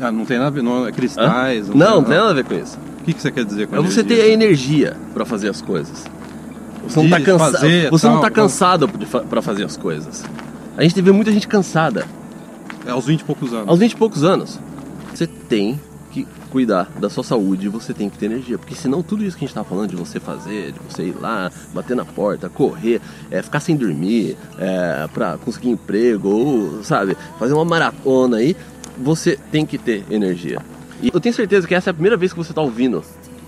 Ah, 0.00 0.12
não 0.12 0.25
tem 0.25 0.37
nada 0.37 0.49
a 0.49 0.50
ver, 0.50 0.62
não 0.62 0.87
é 0.87 0.93
cristais. 0.93 1.69
Não, 1.69 1.97
não 1.97 2.05
tem 2.05 2.17
nada 2.17 2.31
a 2.31 2.35
ver 2.35 2.44
com 2.44 2.55
isso. 2.55 2.79
O 3.00 3.05
que, 3.05 3.12
que 3.12 3.21
você 3.23 3.31
quer 3.33 3.44
dizer 3.44 3.67
com 3.67 3.77
É 3.77 3.81
você 3.81 4.05
ter 4.05 4.15
energia? 4.15 4.31
a 4.31 4.33
energia 4.35 4.97
pra 5.15 5.25
fazer 5.25 5.49
as 5.49 5.61
coisas. 5.61 6.05
Você 6.87 7.03
não 7.03 7.11
tá 7.11 7.19
Você 7.91 8.06
não 8.06 8.15
tal, 8.15 8.23
tá 8.23 8.31
cansado 8.31 8.88
pra 9.29 9.43
fazer 9.43 9.65
as 9.65 9.77
coisas. 9.77 10.25
A 10.76 10.82
gente 10.82 11.00
vê 11.00 11.11
muita 11.12 11.32
gente 11.32 11.49
cansada. 11.49 12.06
É 12.84 12.90
aos 12.90 13.06
20 13.06 13.20
e 13.20 13.25
poucos 13.25 13.52
anos. 13.52 13.69
Aos 13.69 13.78
20 13.78 13.93
e 13.93 13.96
poucos 13.96 14.25
anos. 14.25 14.61
Você 15.14 15.26
tem 15.26 15.81
que 16.12 16.26
cuidar 16.50 16.90
da 16.99 17.08
sua 17.11 17.25
saúde, 17.25 17.69
você 17.69 17.93
tem 17.93 18.08
que 18.08 18.19
ter 18.19 18.26
energia. 18.26 18.58
Porque 18.58 18.75
senão 18.75 19.02
tudo 19.02 19.25
isso 19.25 19.37
que 19.37 19.44
a 19.44 19.49
gente 19.49 19.55
tá 19.55 19.64
falando 19.64 19.90
de 19.90 19.96
você 19.96 20.20
fazer, 20.20 20.73
de 20.73 20.78
você 20.88 21.05
ir 21.05 21.17
lá, 21.20 21.50
bater 21.75 21.96
na 21.96 22.05
porta, 22.05 22.49
correr, 22.49 23.00
é, 23.31 23.43
ficar 23.43 23.61
sem 23.61 23.76
dormir, 23.76 24.37
é, 24.58 25.08
pra 25.12 25.37
conseguir 25.38 25.70
emprego, 25.70 26.28
ou, 26.28 26.84
sabe, 26.84 27.17
fazer 27.38 27.55
uma 27.55 27.64
maratona 27.64 28.37
aí, 28.38 28.55
você 28.99 29.38
tem 29.50 29.64
que 29.67 29.78
ter 29.78 30.05
energia. 30.11 30.61
E 31.02 31.11
eu 31.12 31.20
tenho 31.20 31.34
certeza 31.34 31.67
que 31.67 31.75
essa 31.75 31.90
é 31.90 31.93
a 31.93 31.94
primeira 31.94 32.17
vez 32.17 32.32
que 32.32 32.38
você 32.38 32.52
tá 32.52 32.61
ouvindo 32.62 33.02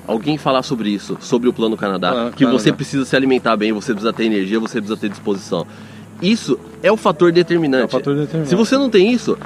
alguém 0.07 0.37
falar 0.39 0.63
sobre 0.63 0.91
isso, 0.91 1.17
sobre 1.21 1.49
o 1.49 1.53
Plano 1.53 1.77
Canadá, 1.77 2.29
Ah, 2.29 2.31
que 2.31 2.45
você 2.47 2.65
Canadá. 2.71 2.77
precisa 2.77 3.05
se 3.05 3.15
alimentar 3.15 3.57
bem, 3.57 3.73
você 3.73 3.93
precisa 3.93 4.13
ter 4.13 4.25
energia, 4.25 4.59
você 4.59 4.79
precisa 4.81 4.99
ter 4.99 5.09
disposição. 5.11 5.67
Isso 6.23 6.59
é 6.83 6.91
o 6.91 6.97
fator 6.97 7.31
determinante. 7.33 7.83
É 7.83 7.87
o 7.87 7.89
fator 7.89 8.15
determinante. 8.15 8.49
Se 8.49 8.55
você 8.55 8.77
não 8.77 8.91
tem 8.91 9.13
isso, 9.13 9.39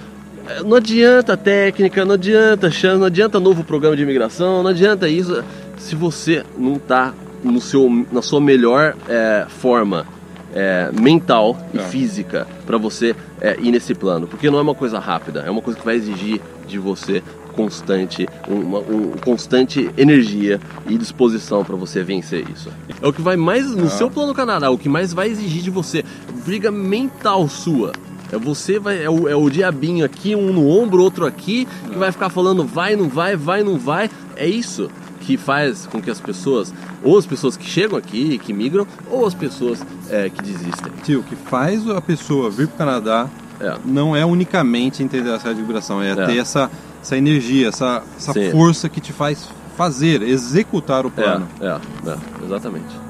eh, 0.48 0.62
não 0.64 0.76
adianta 0.76 1.36
técnica, 1.36 2.04
não 2.04 2.14
adianta 2.14 2.70
chance, 2.70 2.98
não 2.98 3.06
adianta 3.06 3.38
novo 3.38 3.62
programa 3.64 3.96
de 3.96 4.02
imigração, 4.02 4.62
não 4.62 4.70
adianta 4.70 5.08
isso 5.08 5.42
se 5.78 5.94
você 5.94 6.44
não 6.56 6.74
está 6.74 7.12
no 7.44 7.60
seu, 7.60 7.88
na 8.10 8.22
sua 8.22 8.40
melhor 8.40 8.94
eh, 9.08 9.44
forma 9.48 10.06
eh, 10.54 10.90
mental 10.98 11.58
e 11.74 11.78
É. 11.78 11.82
física 11.82 12.46
para 12.66 12.78
você 12.78 13.14
ir 13.60 13.70
nesse 13.72 13.92
plano. 13.94 14.26
Porque 14.28 14.48
não 14.50 14.58
é 14.58 14.62
uma 14.62 14.74
coisa 14.74 14.98
rápida, 15.00 15.42
é 15.46 15.50
uma 15.50 15.60
coisa 15.62 15.78
que 15.78 15.84
vai 15.84 15.96
exigir 15.96 16.40
de 16.68 16.78
você 16.78 17.22
constante, 17.52 18.26
uma 18.48 18.78
um, 18.80 19.12
constante 19.24 19.90
energia 19.96 20.60
e 20.88 20.96
disposição 20.98 21.64
para 21.64 21.76
você 21.76 22.02
vencer 22.02 22.44
isso. 22.52 22.70
É 23.00 23.06
o 23.06 23.12
que 23.12 23.22
vai 23.22 23.36
mais 23.36 23.70
no 23.74 23.88
seu 23.88 24.10
plano 24.10 24.34
Canadá, 24.34 24.70
o 24.70 24.78
que 24.78 24.88
mais 24.88 25.12
vai 25.12 25.28
exigir 25.28 25.62
de 25.62 25.70
você, 25.70 26.04
briga 26.44 26.70
mental 26.70 27.48
sua. 27.48 27.92
É 28.32 28.38
você 28.38 28.78
vai 28.78 29.02
é 29.04 29.10
o, 29.10 29.28
é 29.28 29.36
o 29.36 29.50
diabinho 29.50 30.04
aqui, 30.04 30.34
um 30.34 30.52
no 30.52 30.66
ombro, 30.68 31.02
outro 31.02 31.26
aqui, 31.26 31.68
que 31.90 31.98
vai 31.98 32.10
ficar 32.10 32.30
falando 32.30 32.64
vai, 32.64 32.96
não 32.96 33.08
vai, 33.08 33.36
vai, 33.36 33.62
não 33.62 33.78
vai. 33.78 34.10
É 34.36 34.48
isso 34.48 34.90
que 35.20 35.36
faz 35.36 35.86
com 35.86 36.00
que 36.02 36.10
as 36.10 36.18
pessoas, 36.20 36.72
ou 37.04 37.16
as 37.16 37.26
pessoas 37.26 37.56
que 37.56 37.64
chegam 37.64 37.96
aqui, 37.96 38.38
que 38.38 38.52
migram, 38.52 38.86
ou 39.08 39.24
as 39.26 39.34
pessoas 39.34 39.84
é, 40.10 40.28
que 40.30 40.42
desistem. 40.42 40.92
Tio, 41.04 41.20
o 41.20 41.22
que 41.22 41.36
faz 41.36 41.88
a 41.88 42.00
pessoa 42.00 42.50
vir 42.50 42.66
para 42.68 42.74
o 42.74 42.78
Canadá 42.78 43.28
É. 43.60 43.76
não 43.84 44.16
é 44.16 44.24
unicamente 44.24 45.00
entender 45.02 45.30
a 45.30 45.38
série 45.38 45.54
de 45.56 45.60
vibração, 45.60 46.02
é, 46.02 46.10
É. 46.10 46.26
ter 46.26 46.38
essa, 46.38 46.68
essa 47.02 47.16
energia, 47.16 47.68
essa, 47.68 48.02
essa 48.16 48.32
Sim. 48.32 48.50
força 48.52 48.88
que 48.88 49.00
te 49.00 49.12
faz 49.12 49.48
fazer, 49.76 50.22
executar 50.22 51.04
o 51.04 51.10
plano. 51.10 51.48
É, 51.60 51.66
é, 51.66 52.10
é, 52.10 52.44
exatamente. 52.44 53.02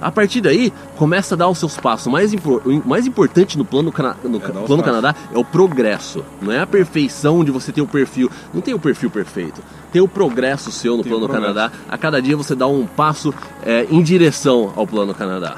A 0.00 0.12
partir 0.12 0.42
daí, 0.42 0.70
começa 0.96 1.34
a 1.34 1.38
dar 1.38 1.48
os 1.48 1.58
seus 1.58 1.78
passos. 1.78 2.06
O 2.06 2.10
mais, 2.10 2.32
impor- 2.34 2.60
o 2.66 2.86
mais 2.86 3.06
importante 3.06 3.56
no 3.56 3.64
plano, 3.64 3.90
cana- 3.90 4.14
no 4.22 4.36
É, 4.36 4.40
plano. 4.66 4.82
Canadá 4.82 5.14
é 5.32 5.38
o 5.38 5.44
progresso. 5.44 6.22
Não 6.42 6.52
é 6.52 6.60
a 6.60 6.66
perfeição 6.66 7.42
de 7.42 7.50
você 7.50 7.72
ter 7.72 7.80
o 7.80 7.86
perfil. 7.86 8.30
Não 8.52 8.60
tem 8.60 8.74
o 8.74 8.78
perfil 8.78 9.08
perfeito. 9.10 9.62
Tem 9.90 10.02
o 10.02 10.08
progresso 10.08 10.70
seu 10.70 10.96
no 10.98 11.02
Tem 11.02 11.10
plano. 11.10 11.26
Canadá. 11.26 11.72
A 11.88 11.96
cada 11.96 12.20
dia 12.20 12.36
você 12.36 12.54
dá 12.54 12.66
um 12.66 12.86
passo 12.86 13.32
é, 13.64 13.86
em 13.90 14.02
direção 14.02 14.74
ao 14.76 14.86
plano 14.86 15.14
Canadá. 15.14 15.56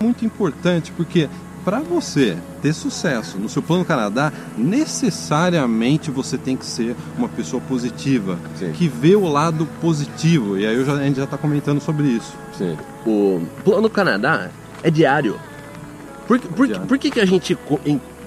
Muito 0.00 0.24
importante 0.24 0.92
porque 0.96 1.28
para 1.68 1.80
você 1.80 2.34
ter 2.62 2.72
sucesso 2.72 3.36
no 3.36 3.46
seu 3.46 3.60
plano 3.60 3.84
Canadá, 3.84 4.32
necessariamente 4.56 6.10
você 6.10 6.38
tem 6.38 6.56
que 6.56 6.64
ser 6.64 6.96
uma 7.18 7.28
pessoa 7.28 7.60
positiva, 7.68 8.38
Sim. 8.58 8.72
que 8.72 8.88
vê 8.88 9.14
o 9.14 9.28
lado 9.28 9.68
positivo. 9.78 10.56
E 10.56 10.66
aí 10.66 10.82
já- 10.82 10.94
a 10.94 11.02
gente 11.02 11.16
já 11.18 11.24
está 11.24 11.36
comentando 11.36 11.78
sobre 11.78 12.06
isso. 12.06 12.32
Sim. 12.56 12.74
O 13.06 13.42
plano 13.62 13.90
Canadá 13.90 14.48
é 14.82 14.90
diário. 14.90 15.38
Por, 16.26 16.40
por, 16.40 16.66
Diário. 16.66 16.86
por 16.86 16.96
que, 16.96 17.10
que 17.10 17.20
a 17.20 17.26
gente 17.26 17.54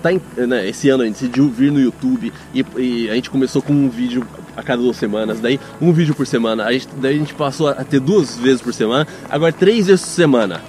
tá 0.04 0.10
né, 0.48 0.70
esse 0.70 0.90
ano 0.90 1.02
a 1.02 1.06
gente 1.08 1.16
decidiu 1.22 1.50
vir 1.50 1.72
no 1.72 1.80
YouTube 1.80 2.32
e, 2.54 2.64
e 2.78 3.10
a 3.10 3.16
gente 3.16 3.32
começou 3.32 3.60
com 3.60 3.74
um 3.74 3.90
vídeo 3.90 4.24
a 4.56 4.62
cada 4.62 4.84
duas 4.84 4.98
semanas, 4.98 5.40
daí 5.40 5.60
um 5.82 5.92
vídeo 5.92 6.14
por 6.14 6.28
semana, 6.28 6.66
a 6.66 6.72
gente, 6.74 6.88
daí 7.02 7.16
a 7.16 7.18
gente 7.18 7.34
passou 7.34 7.70
a 7.70 7.74
ter 7.84 8.00
duas 8.00 8.38
vezes 8.38 8.62
por 8.62 8.72
semana, 8.74 9.08
agora 9.28 9.52
três 9.52 9.88
vezes 9.88 10.06
por 10.06 10.12
semana. 10.12 10.62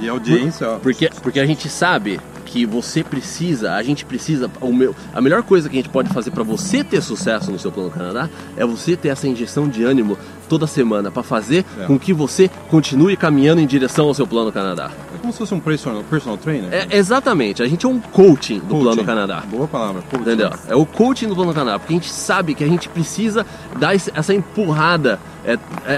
E 0.00 0.08
audiência, 0.08 0.68
ó. 0.68 0.78
Porque, 0.78 1.10
porque 1.22 1.40
a 1.40 1.46
gente 1.46 1.68
sabe 1.68 2.20
que 2.44 2.64
você 2.66 3.02
precisa, 3.02 3.72
a 3.74 3.82
gente 3.82 4.04
precisa, 4.04 4.48
o 4.60 4.72
meu, 4.72 4.94
a 5.12 5.20
melhor 5.20 5.42
coisa 5.42 5.68
que 5.68 5.76
a 5.76 5.80
gente 5.80 5.88
pode 5.90 6.08
fazer 6.10 6.30
para 6.30 6.42
você 6.44 6.84
ter 6.84 7.02
sucesso 7.02 7.50
no 7.50 7.58
seu 7.58 7.72
plano 7.72 7.90
Canadá 7.90 8.28
é 8.56 8.64
você 8.64 8.96
ter 8.96 9.08
essa 9.08 9.26
injeção 9.26 9.68
de 9.68 9.82
ânimo 9.82 10.16
toda 10.48 10.66
semana 10.66 11.10
para 11.10 11.22
fazer 11.22 11.64
É. 11.80 11.86
com 11.86 11.98
que 11.98 12.12
você 12.12 12.48
continue 12.68 13.16
caminhando 13.16 13.60
em 13.60 13.66
direção 13.66 14.06
ao 14.06 14.14
seu 14.14 14.26
plano 14.26 14.52
Canadá. 14.52 14.90
Como 15.24 15.32
se 15.32 15.38
fosse 15.38 15.54
um 15.54 15.60
personal, 15.60 16.04
personal 16.04 16.36
trainer. 16.36 16.68
É, 16.70 16.86
exatamente, 16.98 17.62
a 17.62 17.66
gente 17.66 17.86
é 17.86 17.88
um 17.88 17.98
coaching 17.98 18.58
do 18.58 18.66
Coaching. 18.66 18.82
plano 18.84 19.04
Canadá. 19.04 19.42
Boa 19.50 19.66
palavra. 19.66 20.02
coaching. 20.02 20.22
Entendeu? 20.22 20.50
É 20.68 20.76
o 20.76 20.84
coaching 20.84 21.28
do 21.28 21.34
plano 21.34 21.54
Canadá, 21.54 21.78
porque 21.78 21.94
a 21.94 21.96
gente 21.96 22.10
sabe 22.10 22.54
que 22.54 22.62
a 22.62 22.66
gente 22.68 22.90
precisa 22.90 23.46
dar 23.78 23.94
essa 23.94 24.34
empurrada. 24.34 25.18
É, 25.42 25.54
é- 25.86 25.92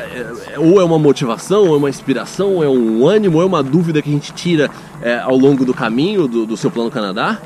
é- 0.54 0.58
ou 0.60 0.80
é 0.80 0.84
uma 0.84 0.96
motivação, 0.98 1.66
ou 1.66 1.74
é 1.74 1.76
uma 1.78 1.90
inspiração, 1.90 2.54
ou 2.54 2.62
é 2.64 2.68
um 2.68 3.04
ânimo, 3.04 3.38
ou 3.38 3.42
é 3.42 3.46
uma 3.46 3.64
dúvida 3.64 4.00
que 4.00 4.08
a 4.08 4.12
gente 4.12 4.32
tira 4.32 4.70
é, 5.02 5.18
ao 5.18 5.36
longo 5.36 5.64
do 5.64 5.74
caminho 5.74 6.28
do, 6.28 6.46
do 6.46 6.56
seu 6.56 6.70
plano 6.70 6.88
Canadá. 6.90 7.38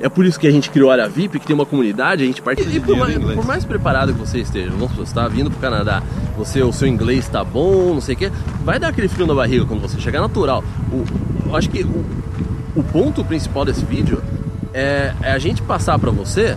É 0.00 0.08
por 0.08 0.24
isso 0.24 0.38
que 0.38 0.46
a 0.46 0.50
gente 0.50 0.70
criou 0.70 0.90
a 0.90 0.94
área 0.94 1.08
VIP, 1.08 1.38
que 1.40 1.46
tem 1.46 1.54
uma 1.54 1.66
comunidade, 1.66 2.22
a 2.22 2.26
gente 2.26 2.40
participa. 2.40 2.76
E 2.76 2.80
por 2.80 2.96
mais, 2.96 3.14
por 3.36 3.46
mais 3.46 3.64
preparado 3.64 4.12
que 4.12 4.18
você 4.18 4.38
esteja, 4.38 4.70
vamos 4.70 4.90
supor, 4.90 5.04
você 5.06 5.10
está 5.10 5.26
vindo 5.28 5.50
pro 5.50 5.58
Canadá, 5.60 6.02
você, 6.36 6.62
o 6.62 6.72
seu 6.72 6.86
inglês 6.86 7.20
está 7.24 7.42
bom, 7.42 7.94
não 7.94 8.00
sei 8.00 8.14
o 8.14 8.18
quê, 8.18 8.32
vai 8.64 8.78
dar 8.78 8.88
aquele 8.88 9.08
frio 9.08 9.26
na 9.26 9.34
barriga 9.34 9.64
quando 9.64 9.80
você 9.80 9.98
chegar 10.00 10.20
natural. 10.20 10.62
O, 10.92 11.04
eu 11.48 11.56
acho 11.56 11.68
que 11.68 11.82
o, 11.82 12.04
o 12.76 12.82
ponto 12.82 13.24
principal 13.24 13.64
desse 13.64 13.84
vídeo 13.84 14.22
é, 14.72 15.12
é 15.22 15.32
a 15.32 15.38
gente 15.38 15.62
passar 15.62 15.98
pra 15.98 16.10
você 16.10 16.56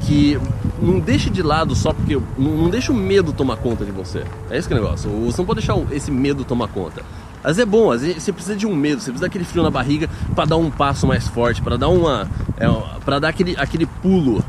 que 0.00 0.36
não 0.80 0.98
deixe 0.98 1.30
de 1.30 1.42
lado 1.42 1.76
só 1.76 1.92
porque. 1.92 2.16
Não, 2.36 2.50
não 2.56 2.68
deixa 2.70 2.90
o 2.90 2.94
medo 2.96 3.32
tomar 3.32 3.56
conta 3.58 3.84
de 3.84 3.92
você. 3.92 4.24
É 4.50 4.58
esse 4.58 4.66
que 4.66 4.74
é 4.74 4.76
o 4.76 4.82
negócio. 4.82 5.08
Você 5.26 5.38
não 5.40 5.46
pode 5.46 5.60
deixar 5.60 5.76
o- 5.76 5.86
esse 5.92 6.10
medo 6.10 6.42
tomar 6.44 6.66
conta. 6.66 7.02
Às 7.44 7.56
vezes 7.56 7.62
é 7.62 7.66
bom, 7.66 7.90
às 7.90 8.02
vezes 8.02 8.22
você 8.22 8.32
precisa 8.32 8.56
de 8.56 8.66
um 8.66 8.74
medo, 8.74 9.00
você 9.00 9.10
precisa 9.10 9.26
daquele 9.26 9.44
frio 9.44 9.62
na 9.62 9.70
barriga 9.70 10.08
pra 10.34 10.44
dar 10.44 10.56
um 10.56 10.70
passo 10.70 11.06
mais 11.06 11.26
forte, 11.26 11.60
pra 11.60 11.76
dar 11.76 11.88
uma. 11.88 12.28
É, 12.56 12.66
para 13.04 13.18
dar 13.18 13.28
aquele, 13.28 13.56
aquele 13.58 13.84
pulo 13.86 14.44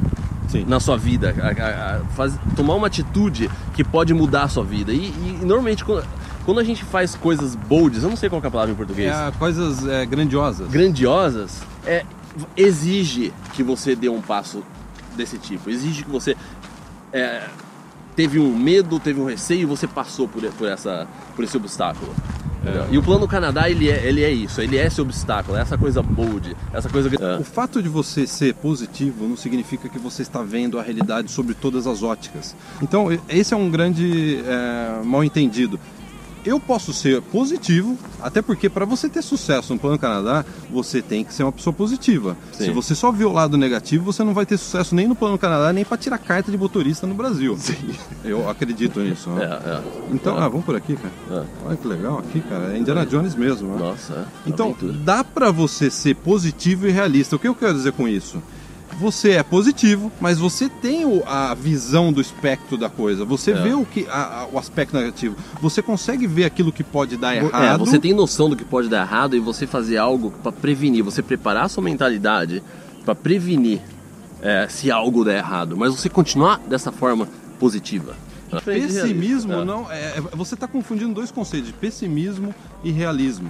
Sim. 0.50 0.66
na 0.68 0.80
sua 0.80 0.96
vida, 0.98 1.34
a- 1.42 1.98
a- 1.98 2.00
faz- 2.16 2.38
tomar 2.56 2.76
uma 2.76 2.86
atitude 2.88 3.50
que 3.74 3.84
pode 3.84 4.14
mudar 4.14 4.44
a 4.44 4.48
sua 4.48 4.64
vida. 4.64 4.92
E, 4.94 5.08
e, 5.08 5.40
normalmente 5.44 5.84
quando, 5.84 6.06
quando 6.46 6.60
a 6.60 6.64
gente 6.64 6.84
faz 6.84 7.16
coisas 7.16 7.56
bolds, 7.56 8.04
eu 8.04 8.10
não 8.10 8.16
sei 8.16 8.30
qual 8.30 8.40
que 8.40 8.46
é 8.46 8.50
a 8.50 8.52
palavra 8.52 8.72
em 8.72 8.76
português 8.76 9.12
É, 9.12 9.32
coisas 9.40 9.88
é, 9.88 10.06
grandiosas. 10.06 10.70
grandiosas 10.70 11.62
é, 11.88 12.06
exige 12.56 13.34
que 13.54 13.64
você 13.64 13.96
dê 13.96 14.10
um 14.10 14.22
passo 14.22 14.64
desse 15.18 15.38
tipo. 15.40 15.70
Exige 15.70 16.04
que 16.04 16.12
você 16.12 16.36
é, 17.12 17.48
teve 18.16 18.40
um 18.40 18.56
medo, 18.56 19.00
teve 19.00 19.20
um 19.20 19.26
receio 19.26 19.62
e 19.62 19.66
você 19.66 19.88
passou 19.88 20.28
por, 20.28 20.44
por, 20.52 20.68
essa, 20.68 21.08
por 21.36 21.44
esse 21.44 21.58
obstáculo. 21.58 22.14
Entendeu? 22.64 22.88
E 22.90 22.98
o 22.98 23.04
plano 23.04 23.28
Canadá, 23.28 23.70
ele 23.70 23.90
é, 23.90 24.08
ele 24.08 24.24
é 24.24 24.32
isso, 24.32 24.62
ele 24.62 24.78
é 24.78 24.88
esse 24.88 25.02
obstáculo, 25.02 25.58
é 25.58 25.62
essa 25.62 25.78
coisa 25.78 26.02
bold, 26.02 26.56
essa 26.72 26.90
coisa... 26.90 27.10
É. 27.16 27.38
O 27.38 27.44
fato 27.44 27.84
de 27.84 27.90
você 27.90 28.26
ser 28.26 28.56
positivo 28.56 29.28
não 29.28 29.38
significa 29.38 29.90
que 29.90 30.00
você 30.00 30.22
está 30.22 30.42
vendo 30.42 30.80
a 30.80 30.82
realidade 30.82 31.30
sobre 31.30 31.54
todas 31.54 31.86
as 31.86 32.02
óticas. 32.02 32.56
Então, 32.82 33.08
esse 33.30 33.54
é 33.54 33.58
um 33.58 33.70
grande 33.70 34.42
é, 34.46 35.04
mal 35.04 35.24
entendido. 35.24 35.80
Eu 36.46 36.60
posso 36.60 36.92
ser 36.92 37.22
positivo, 37.22 37.98
até 38.22 38.42
porque 38.42 38.70
para 38.70 38.86
você 38.86 39.08
ter 39.08 39.22
sucesso 39.22 39.74
no 39.74 39.80
Plano 39.80 39.98
Canadá, 39.98 40.46
você 40.70 41.02
tem 41.02 41.24
que 41.24 41.34
ser 41.34 41.44
uma 41.44 41.52
pessoa 41.52 41.74
positiva. 41.74 42.36
Sim. 42.52 42.66
Se 42.66 42.72
você 42.72 42.94
só 42.94 43.12
vê 43.12 43.24
o 43.24 43.32
lado 43.32 43.58
negativo, 43.58 44.04
você 44.04 44.24
não 44.24 44.34
vai 44.34 44.46
ter 44.46 44.58
sucesso 44.58 44.94
nem 44.94 45.08
no 45.08 45.16
Plano 45.16 45.38
Canadá, 45.38 45.72
nem 45.72 45.86
para 45.86 45.98
tirar 45.98 46.18
carta 46.18 46.52
de 46.52 46.58
motorista 46.58 47.08
no 47.08 47.14
Brasil. 47.14 47.58
Eu 48.24 48.50
acredito 48.50 49.00
nisso. 49.00 49.30
É, 49.40 49.44
é. 49.44 49.84
Então, 50.12 50.38
ah, 50.38 50.48
vamos 50.48 50.66
por 50.66 50.76
aqui, 50.76 50.96
cara. 50.96 51.14
É. 51.32 51.68
Olha 51.68 51.78
que 51.78 51.88
legal 51.88 52.20
aqui, 52.20 52.42
cara. 52.42 52.74
É 52.74 52.78
Indiana 52.78 53.06
Jones 53.06 53.36
mesmo. 53.36 53.78
Nossa, 53.78 54.14
é. 54.14 54.26
Então, 54.46 54.68
aventura. 54.68 54.94
dá 54.94 55.24
pra 55.24 55.52
você 55.52 55.90
ser 55.90 56.16
positivo 56.16 56.88
e 56.88 56.92
realista. 56.92 57.36
O 57.36 57.40
que 57.40 57.48
eu 57.48 57.56
quero 57.56 57.74
dizer 57.74 57.94
com 57.94 58.08
isso? 58.08 58.42
Você 59.04 59.32
é 59.32 59.44
positivo, 59.44 60.10
mas 60.22 60.40
você 60.40 60.70
tem 60.70 61.04
o- 61.06 61.24
a 61.28 61.54
visão 61.54 62.14
do 62.14 62.22
espectro 62.22 62.78
da 62.78 62.90
coisa. 62.90 63.26
Você 63.26 63.52
É. 63.52 63.56
vê 63.62 63.74
o, 63.74 63.84
que, 63.84 64.08
a- 64.10 64.44
a- 64.44 64.48
o 64.50 64.58
aspecto 64.58 64.96
negativo. 64.96 65.36
Você 65.62 65.82
consegue 65.82 66.26
ver 66.26 66.46
aquilo 66.46 66.72
que 66.72 66.86
pode 66.86 67.18
dar 67.18 67.36
É, 67.36 67.40
errado. 67.40 67.80
você 67.86 68.00
tem 68.00 68.14
noção 68.14 68.50
do 68.50 68.56
que 68.56 68.64
pode 68.64 68.88
dar 68.88 69.02
errado 69.02 69.36
e 69.36 69.40
você 69.42 69.68
fazer 69.68 69.98
algo 69.98 70.32
pra 70.42 70.54
prevenir, 70.54 71.04
você 71.04 71.22
preparar 71.22 71.66
a 71.66 71.68
sua 71.70 71.84
mentalidade 71.84 72.64
pra 73.04 73.14
prevenir 73.14 73.82
é, 74.42 74.68
se 74.70 74.90
algo 74.90 75.26
der 75.26 75.38
errado, 75.40 75.76
mas 75.78 75.94
você 75.94 76.08
continuar 76.10 76.60
dessa 76.68 76.90
forma 76.92 77.28
positiva. 77.60 78.14
Pessimismo 78.64 79.54
É. 79.54 79.66
não. 79.66 79.92
É, 79.92 80.18
é- 80.18 80.22
você 80.36 80.54
está 80.54 80.68
confundindo 80.68 81.14
dois 81.14 81.30
conceitos, 81.32 81.72
pessimismo 81.72 82.54
e 82.84 82.92
realismo. 82.92 83.50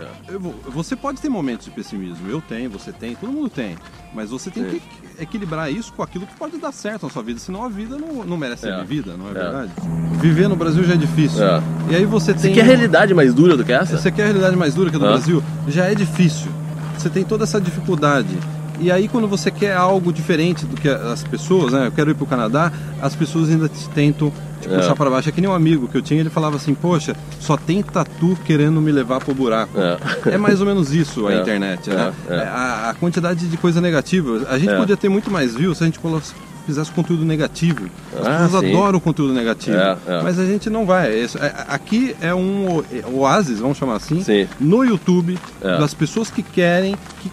É. 0.00 0.38
Você 0.70 0.96
pode 0.96 1.20
ter 1.20 1.28
momentos 1.28 1.66
de 1.66 1.70
pessimismo, 1.72 2.28
eu 2.28 2.40
tenho, 2.40 2.70
você 2.70 2.92
tem, 2.92 3.14
todo 3.14 3.30
mundo 3.32 3.48
tem. 3.50 3.76
Mas 4.14 4.30
você 4.30 4.50
tem 4.50 4.64
Sim. 4.64 4.80
que 5.16 5.22
equilibrar 5.22 5.70
isso 5.70 5.92
com 5.92 6.02
aquilo 6.02 6.26
que 6.26 6.34
pode 6.36 6.56
dar 6.58 6.72
certo 6.72 7.04
na 7.06 7.10
sua 7.12 7.22
vida, 7.22 7.38
senão 7.38 7.64
a 7.64 7.68
vida 7.68 7.96
não, 7.96 8.24
não 8.24 8.36
merece 8.36 8.62
ser 8.62 8.72
É. 8.72 8.80
vivida, 8.80 9.16
não 9.16 9.26
é, 9.28 9.30
É. 9.30 9.34
verdade? 9.34 9.72
Viver 10.20 10.48
no 10.48 10.56
Brasil 10.56 10.82
já 10.84 10.94
é 10.94 10.96
difícil. 10.96 11.44
É. 11.44 11.62
E 11.90 11.96
aí 11.96 12.04
você 12.04 12.32
Você 12.32 12.42
tem. 12.48 12.54
quer 12.54 12.64
realidade 12.64 13.12
mais 13.14 13.32
dura 13.34 13.56
do 13.56 13.64
que 13.64 13.72
essa? 13.72 13.96
Você 13.98 14.10
quer 14.10 14.22
a 14.22 14.26
realidade 14.26 14.56
mais 14.56 14.74
dura 14.74 14.90
que 14.90 14.96
a 14.96 14.98
do 14.98 15.06
Ah. 15.06 15.10
Brasil? 15.12 15.42
Já 15.68 15.86
é 15.86 15.94
difícil. 15.94 16.50
Você 16.98 17.08
tem 17.08 17.24
toda 17.24 17.44
essa 17.44 17.60
dificuldade. 17.60 18.36
E 18.80 18.90
aí 18.90 19.08
quando 19.08 19.28
você 19.28 19.50
quer 19.50 19.74
algo 19.76 20.12
diferente 20.12 20.64
do 20.64 20.76
que 20.76 20.88
as 20.88 21.22
pessoas, 21.22 21.72
né? 21.72 21.86
Eu 21.86 21.92
quero 21.92 22.10
ir 22.10 22.14
pro 22.14 22.26
Canadá, 22.26 22.72
as 23.00 23.14
pessoas 23.14 23.50
ainda 23.50 23.68
te 23.68 23.88
tentam 23.90 24.32
te 24.60 24.68
É. 24.68 24.76
puxar 24.76 24.94
para 24.94 25.08
baixo. 25.10 25.28
É 25.28 25.32
que 25.32 25.40
nem 25.40 25.48
um 25.48 25.54
amigo 25.54 25.86
que 25.88 25.96
eu 25.96 26.02
tinha, 26.02 26.20
ele 26.20 26.30
falava 26.30 26.56
assim, 26.56 26.74
poxa, 26.74 27.14
só 27.38 27.56
tem 27.56 27.82
tatu 27.82 28.36
querendo 28.44 28.80
me 28.80 28.90
levar 28.92 29.20
pro 29.20 29.34
buraco. 29.34 29.72
É. 29.78 30.34
É 30.34 30.38
mais 30.38 30.60
ou 30.60 30.66
menos 30.66 30.92
isso 30.94 31.26
a 31.26 31.32
É. 31.34 31.40
internet, 31.40 31.88
né? 31.90 32.12
É, 32.28 32.34
é. 32.34 32.42
A, 32.42 32.90
a 32.90 32.94
quantidade 32.94 33.46
de 33.46 33.56
coisa 33.56 33.80
negativa. 33.80 34.46
A 34.48 34.58
gente 34.58 34.70
É. 34.70 34.76
podia 34.76 34.96
ter 34.96 35.08
muito 35.08 35.30
mais 35.30 35.54
views 35.54 35.78
se 35.78 35.84
a 35.84 35.86
gente 35.86 35.98
colo- 35.98 36.22
fizesse 36.66 36.90
conteúdo 36.92 37.24
negativo. 37.24 37.86
As 38.18 38.26
Ah, 38.26 38.38
pessoas 38.44 38.60
sim. 38.64 38.70
adoram 38.76 39.00
conteúdo 39.00 39.32
negativo. 39.32 39.76
É, 39.76 39.96
é. 40.06 40.22
Mas 40.22 40.38
a 40.38 40.44
gente 40.44 40.68
não 40.70 40.84
vai. 40.86 41.12
Isso- 41.18 41.38
é- 41.38 41.52
Aqui 41.68 42.14
é 42.20 42.34
um 42.34 42.82
oásis, 43.14 43.58
vamos 43.60 43.76
chamar 43.78 43.96
assim, 43.96 44.22
Sim. 44.22 44.46
no 44.60 44.84
YouTube, 44.84 45.38
das 45.60 45.94
pessoas 45.94 46.30
que 46.30 46.42
querem, 46.42 46.96
que 47.20 47.30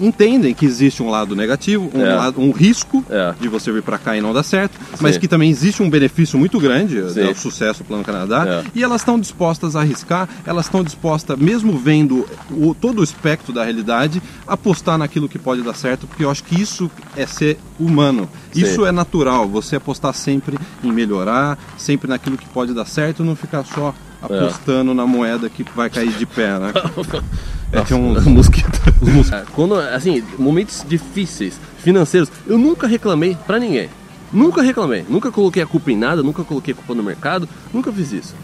entendem 0.00 0.54
que 0.54 0.64
existe 0.64 1.02
um 1.02 1.10
lado 1.10 1.34
negativo, 1.36 1.90
um, 1.94 2.00
É. 2.04 2.14
lado- 2.14 2.40
um 2.40 2.50
risco 2.52 3.04
É. 3.10 3.34
de 3.40 3.48
você 3.48 3.70
vir 3.72 3.82
para 3.82 3.98
cá 3.98 4.16
e 4.16 4.20
não 4.20 4.32
dar 4.32 4.42
certo, 4.42 4.78
mas 5.00 5.14
Sim. 5.14 5.20
que 5.20 5.28
também 5.28 5.50
existe 5.50 5.82
um 5.82 5.90
benefício 5.90 6.38
muito 6.38 6.58
grande, 6.58 7.02
Sim. 7.12 7.20
né, 7.20 7.30
o 7.30 7.34
sucesso 7.34 7.82
do 7.82 7.86
Plano 7.86 8.04
Canadá, 8.04 8.44
É. 8.46 8.64
e 8.74 8.82
elas 8.82 9.00
estão 9.00 9.18
dispostas 9.18 9.76
a 9.76 9.80
arriscar, 9.80 10.28
elas 10.46 10.66
estão 10.66 10.82
dispostas, 10.84 11.38
mesmo 11.38 11.76
vendo 11.78 12.26
o- 12.50 12.74
todo 12.74 13.00
o 13.00 13.04
espectro 13.04 13.52
da 13.52 13.64
realidade, 13.64 14.22
apostar 14.46 14.98
naquilo 14.98 15.28
que 15.28 15.38
pode 15.38 15.62
dar 15.62 15.74
certo, 15.74 16.06
porque 16.06 16.24
eu 16.24 16.30
acho 16.30 16.44
que 16.44 16.60
isso 16.60 16.90
é 17.16 17.26
ser 17.26 17.58
humano. 17.78 18.28
Sim. 18.52 18.62
Isso 18.62 18.86
é 18.86 18.92
natural, 18.92 19.48
você 19.48 19.76
apostar 19.76 20.14
sempre 20.14 20.58
em 20.82 20.92
melhorar, 20.92 21.58
sempre 21.76 22.08
naquilo 22.08 22.36
que 22.38 22.46
pode 22.48 22.72
dar 22.72 22.86
certo, 22.86 23.24
não 23.24 23.36
ficar 23.36 23.64
só 23.64 23.94
apostando 24.22 24.94
na 24.94 25.06
moeda 25.06 25.48
que 25.48 25.64
vai 25.74 25.90
cair 25.90 26.10
de 26.12 26.24
pé, 26.26 26.58
né? 26.58 26.72
É, 27.72 27.80
tinha 27.82 27.98
uns, 27.98 28.24
mosquito. 28.26 28.80
É, 29.32 29.42
Quando, 29.52 29.74
assim, 29.76 30.22
momentos 30.38 30.84
difíceis, 30.88 31.58
financeiros, 31.82 32.30
eu 32.46 32.56
nunca 32.58 32.86
reclamei 32.86 33.36
pra 33.46 33.58
ninguém. 33.58 33.88
Nunca 34.32 34.62
reclamei. 34.62 35.04
Nunca 35.08 35.30
coloquei 35.30 35.62
a 35.62 35.66
culpa 35.66 35.90
em 35.92 35.96
nada, 35.96 36.22
nunca 36.22 36.42
coloquei 36.44 36.72
a 36.74 36.76
culpa 36.76 36.94
no 36.94 37.02
mercado, 37.02 37.48
nunca 37.72 37.92
fiz 37.92 38.12
isso. 38.12 38.34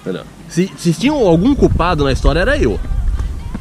Entendeu? 0.00 0.22
Se, 0.48 0.70
se 0.76 0.92
tinha 0.92 1.12
algum 1.12 1.54
culpado 1.54 2.04
na 2.04 2.12
história, 2.12 2.40
era 2.40 2.56
eu. 2.58 2.78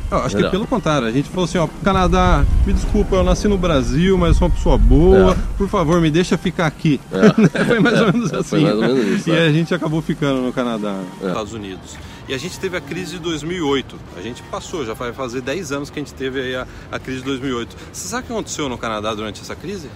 Eu 0.09 0.17
acho 0.17 0.29
que 0.29 0.35
Melhor. 0.37 0.51
pelo 0.51 0.67
contrário, 0.67 1.07
a 1.07 1.11
gente 1.11 1.29
falou 1.29 1.45
assim, 1.45 1.57
ó, 1.57 1.69
Canadá, 1.83 2.43
me 2.65 2.73
desculpa, 2.73 3.15
eu 3.15 3.23
nasci 3.23 3.47
no 3.47 3.57
Brasil, 3.57 4.17
mas 4.17 4.29
eu 4.29 4.33
sou 4.35 4.47
uma 4.49 4.53
pessoa 4.53 4.77
boa, 4.77 5.31
É. 5.31 5.35
por 5.57 5.69
favor, 5.69 6.01
me 6.01 6.11
deixa 6.11 6.37
ficar 6.37 6.65
aqui. 6.65 6.99
É. 7.13 7.63
Foi 7.63 7.79
mais 7.79 8.01
ou 8.01 8.11
menos 8.11 8.33
É, 8.33 8.37
assim. 8.37 8.49
foi 8.49 8.61
mais 8.63 8.75
ou 8.75 8.81
menos 8.81 9.05
isso, 9.07 9.29
E 9.29 9.33
é. 9.33 9.47
a 9.47 9.51
gente 9.53 9.73
acabou 9.73 10.01
ficando 10.01 10.41
no 10.41 10.51
Canadá. 10.51 10.99
Estados 11.23 11.53
Unidos. 11.53 11.95
E 12.31 12.33
a 12.33 12.37
gente 12.37 12.57
teve 12.57 12.77
a 12.77 12.79
crise 12.81 13.15
de 13.17 13.19
2008. 13.19 13.99
A 14.15 14.21
gente 14.21 14.41
passou, 14.43 14.85
já 14.85 14.93
vai 14.93 15.11
fazer 15.11 15.41
10 15.41 15.73
anos 15.73 15.89
que 15.89 15.99
a 15.99 16.01
gente 16.01 16.13
teve 16.13 16.55
a, 16.55 16.65
a 16.89 16.97
crise 16.97 17.19
de 17.19 17.25
2008. 17.25 17.75
Você 17.91 18.07
sabe 18.07 18.23
o 18.23 18.27
que 18.27 18.31
aconteceu 18.31 18.69
no 18.69 18.77
Canadá 18.77 19.13
durante 19.13 19.41
essa 19.41 19.53
crise? 19.53 19.89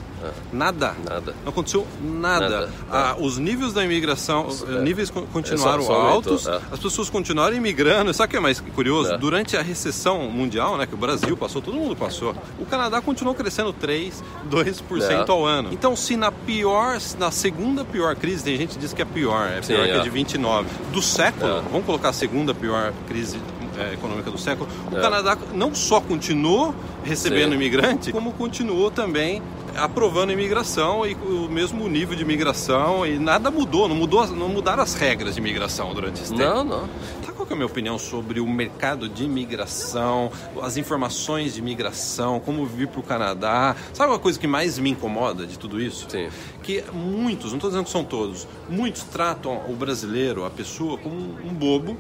Nada. 0.51 0.93
Nada. 1.07 1.33
Não 1.43 1.49
aconteceu 1.51 1.87
nada. 2.03 2.49
Nada. 2.49 2.69
Ah, 2.91 3.15
os 3.17 3.37
níveis 3.37 3.71
da 3.71 3.85
imigração, 3.85 4.47
os 4.47 4.63
É. 4.67 4.81
níveis 4.81 5.09
con- 5.09 5.25
continuaram 5.27 5.83
É, 5.83 5.85
só- 5.85 5.93
só 5.93 5.99
aumentou, 6.01 6.33
altos, 6.33 6.47
é. 6.47 6.59
as 6.73 6.79
pessoas 6.79 7.09
continuaram 7.09 7.55
imigrando. 7.55 8.13
Sabe 8.13 8.27
o 8.27 8.31
que 8.31 8.35
é 8.37 8.39
mais 8.41 8.59
curioso? 8.59 9.13
É. 9.13 9.17
Durante 9.17 9.55
a 9.55 9.61
recessão 9.61 10.29
mundial, 10.29 10.77
né, 10.77 10.85
que 10.85 10.93
o 10.93 10.97
Brasil 10.97 11.37
passou, 11.37 11.61
todo 11.61 11.75
mundo 11.77 11.95
passou, 11.95 12.35
o 12.59 12.65
Canadá 12.65 12.99
continuou 13.01 13.33
crescendo 13.33 13.71
3, 13.71 14.21
2% 14.49 15.29
É. 15.29 15.31
ao 15.31 15.45
ano. 15.45 15.69
Então, 15.71 15.95
se 15.95 16.17
na 16.17 16.33
pior, 16.33 16.97
na 17.17 17.31
segunda 17.31 17.85
pior 17.85 18.13
crise, 18.17 18.43
tem 18.43 18.57
gente 18.57 18.73
que 18.73 18.79
diz 18.79 18.91
que 18.91 19.01
é 19.01 19.05
pior, 19.05 19.47
é 19.47 19.61
Sim, 19.61 19.73
pior 19.75 19.85
que 19.85 19.91
é. 19.91 19.99
a 19.99 20.03
de 20.03 20.09
29, 20.09 20.67
do 20.91 21.01
século, 21.01 21.59
É. 21.59 21.61
vamos 21.71 21.85
colocar 21.85 22.09
a 22.09 22.13
segunda 22.25 22.55
pior 22.55 22.91
crise 23.07 23.39
é, 23.77 23.93
econômica 23.93 24.31
do 24.31 24.37
século, 24.37 24.67
o 24.91 24.95
Canadá 24.95 25.37
não 25.53 25.75
só 25.75 26.01
continuou 26.01 26.73
recebendo 27.03 27.49
Sim. 27.49 27.55
imigrante, 27.55 28.11
como 28.11 28.31
continuou 28.33 28.89
também 28.89 29.43
aprovando 29.75 30.31
imigração 30.31 31.05
e 31.05 31.13
o 31.13 31.47
mesmo 31.47 31.87
nível 31.87 32.15
de 32.15 32.23
imigração 32.23 33.05
e 33.05 33.19
nada 33.19 33.51
mudou, 33.51 33.87
não 33.87 33.95
mudou, 33.95 34.25
não 34.27 34.49
mudaram 34.49 34.81
as 34.81 34.95
regras 34.95 35.35
de 35.35 35.39
imigração 35.39 35.93
durante 35.93 36.23
esse 36.23 36.33
tempo. 36.33 36.43
Não, 36.43 36.63
não. 36.63 36.89
Qual 37.35 37.45
é 37.49 37.51
a 37.51 37.55
minha 37.55 37.65
opinião 37.65 37.99
sobre 37.99 38.39
o 38.39 38.47
mercado 38.47 39.09
de 39.09 39.25
imigração, 39.25 40.31
as 40.61 40.77
informações 40.77 41.53
de 41.53 41.59
imigração, 41.59 42.39
como 42.39 42.65
vir 42.65 42.87
para 42.87 42.99
o 43.01 43.03
Canadá? 43.03 43.75
Sabe 43.93 44.11
uma 44.13 44.19
coisa 44.19 44.39
que 44.39 44.47
mais 44.47 44.79
me 44.79 44.91
incomoda 44.91 45.45
de 45.45 45.59
tudo 45.59 45.81
isso? 45.81 46.07
Sim. 46.09 46.29
Que 46.63 46.81
muitos, 46.93 47.51
não 47.51 47.57
estou 47.57 47.69
dizendo 47.69 47.83
que 47.83 47.91
são 47.91 48.05
todos, 48.05 48.47
muitos 48.69 49.03
tratam 49.03 49.61
o 49.69 49.75
brasileiro, 49.75 50.45
a 50.45 50.49
pessoa, 50.49 50.97
como 50.97 51.15
um 51.15 51.53
bobo 51.53 51.97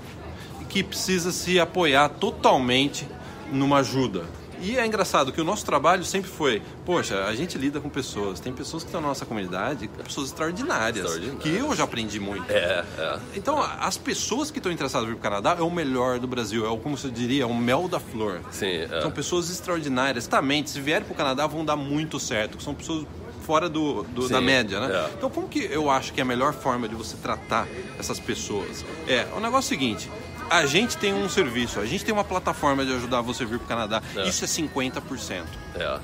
que 0.69 0.81
precisa 0.81 1.33
se 1.33 1.59
apoiar 1.59 2.07
totalmente 2.09 3.05
numa 3.51 3.79
ajuda. 3.79 4.23
E 4.61 4.77
é 4.77 4.85
engraçado 4.85 5.31
que 5.31 5.39
o 5.39 5.43
nosso 5.43 5.65
trabalho 5.65 6.03
sempre 6.03 6.29
foi, 6.29 6.61
poxa, 6.85 7.25
a 7.25 7.35
gente 7.35 7.57
lida 7.57 7.79
com 7.79 7.89
pessoas, 7.89 8.39
tem 8.39 8.53
pessoas 8.53 8.83
que 8.83 8.87
estão 8.89 9.01
na 9.01 9.07
nossa 9.09 9.25
comunidade, 9.25 9.87
pessoas 10.03 10.27
extraordinárias, 10.27 11.05
Extraordinárias. 11.05 11.43
que 11.43 11.55
eu 11.55 11.75
já 11.75 11.83
aprendi 11.83 12.19
muito. 12.19 12.49
É, 12.51 12.83
é. 12.97 13.19
Então, 13.35 13.59
as 13.61 13.97
pessoas 13.97 14.51
que 14.51 14.59
estão 14.59 14.71
interessadas 14.71 15.07
em 15.07 15.11
vir 15.11 15.17
para 15.19 15.27
o 15.27 15.31
Canadá 15.31 15.55
é 15.59 15.63
o 15.63 15.69
melhor 15.71 16.19
do 16.19 16.27
Brasil, 16.27 16.65
é 16.65 16.69
o, 16.69 16.77
como 16.77 16.97
você 16.97 17.09
diria, 17.09 17.43
é 17.43 17.45
o 17.45 17.53
mel 17.53 17.87
da 17.87 17.99
flor. 17.99 18.41
Sim, 18.51 18.67
é. 18.89 19.01
São 19.01 19.11
pessoas 19.11 19.49
extraordinárias. 19.49 20.23
Exatamente, 20.25 20.69
se 20.69 20.79
vierem 20.79 21.05
para 21.05 21.13
o 21.13 21.15
Canadá 21.17 21.45
vão 21.47 21.63
dar 21.65 21.75
muito 21.75 22.19
certo, 22.19 22.61
são 22.61 22.73
pessoas 22.73 23.05
fora 23.45 23.69
do, 23.69 24.01
do- 24.03 24.23
Sim, 24.27 24.33
da 24.33 24.41
média, 24.41 24.79
né? 24.79 24.91
é. 24.91 25.09
Então, 25.17 25.29
como 25.29 25.47
que 25.47 25.59
eu 25.59 25.89
acho 25.89 26.11
que 26.13 26.19
é 26.19 26.23
a 26.23 26.25
melhor 26.25 26.51
forma 26.53 26.87
de 26.89 26.95
você 26.95 27.15
tratar 27.17 27.67
essas 27.99 28.19
pessoas? 28.19 28.83
É, 29.07 29.27
o 29.35 29.39
negócio 29.39 29.55
é 29.73 29.75
o 29.75 29.79
seguinte, 29.79 30.09
a 30.49 30.65
gente 30.65 30.97
tem 30.97 31.13
um 31.13 31.27
serviço, 31.29 31.79
a 31.79 31.85
gente 31.85 32.03
tem 32.05 32.13
uma 32.13 32.23
plataforma 32.23 32.85
de 32.85 32.93
ajudar 32.93 33.21
você 33.21 33.43
a 33.43 33.45
vir 33.47 33.57
para 33.59 33.65
o 33.65 33.67
Canadá, 33.67 34.01
É. 34.15 34.27
isso 34.27 34.43
é 34.43 34.47
50%. 34.47 35.43
é, 35.75 35.81
é. 35.83 35.99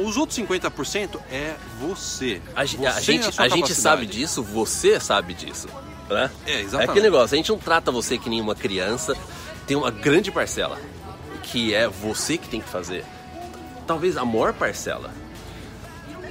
Os 0.00 0.16
outros 0.16 0.38
50% 0.38 1.20
é 1.30 1.54
você. 1.80 2.40
A, 2.54 2.64
Você 2.64 2.76
a 2.86 3.00
gente, 3.00 3.34
sua 3.34 3.44
a 3.44 3.48
gente 3.48 3.74
sabe 3.74 4.06
disso, 4.06 4.42
você 4.44 5.00
sabe 5.00 5.34
disso. 5.34 5.66
Né? 6.08 6.30
É, 6.46 6.60
exatamente. 6.60 6.90
aquele 6.90 7.04
negócio, 7.06 7.34
a 7.34 7.36
gente 7.36 7.50
não 7.50 7.58
trata 7.58 7.90
você 7.90 8.16
que 8.16 8.30
nem 8.30 8.40
uma 8.40 8.54
criança, 8.54 9.16
tem 9.66 9.76
uma 9.76 9.90
grande 9.90 10.30
parcela, 10.30 10.78
que 11.42 11.74
é 11.74 11.88
você 11.88 12.38
que 12.38 12.48
tem 12.48 12.60
que 12.60 12.68
fazer. 12.68 13.04
Talvez 13.86 14.16
a 14.16 14.24
maior 14.24 14.52
parcela 14.52 15.10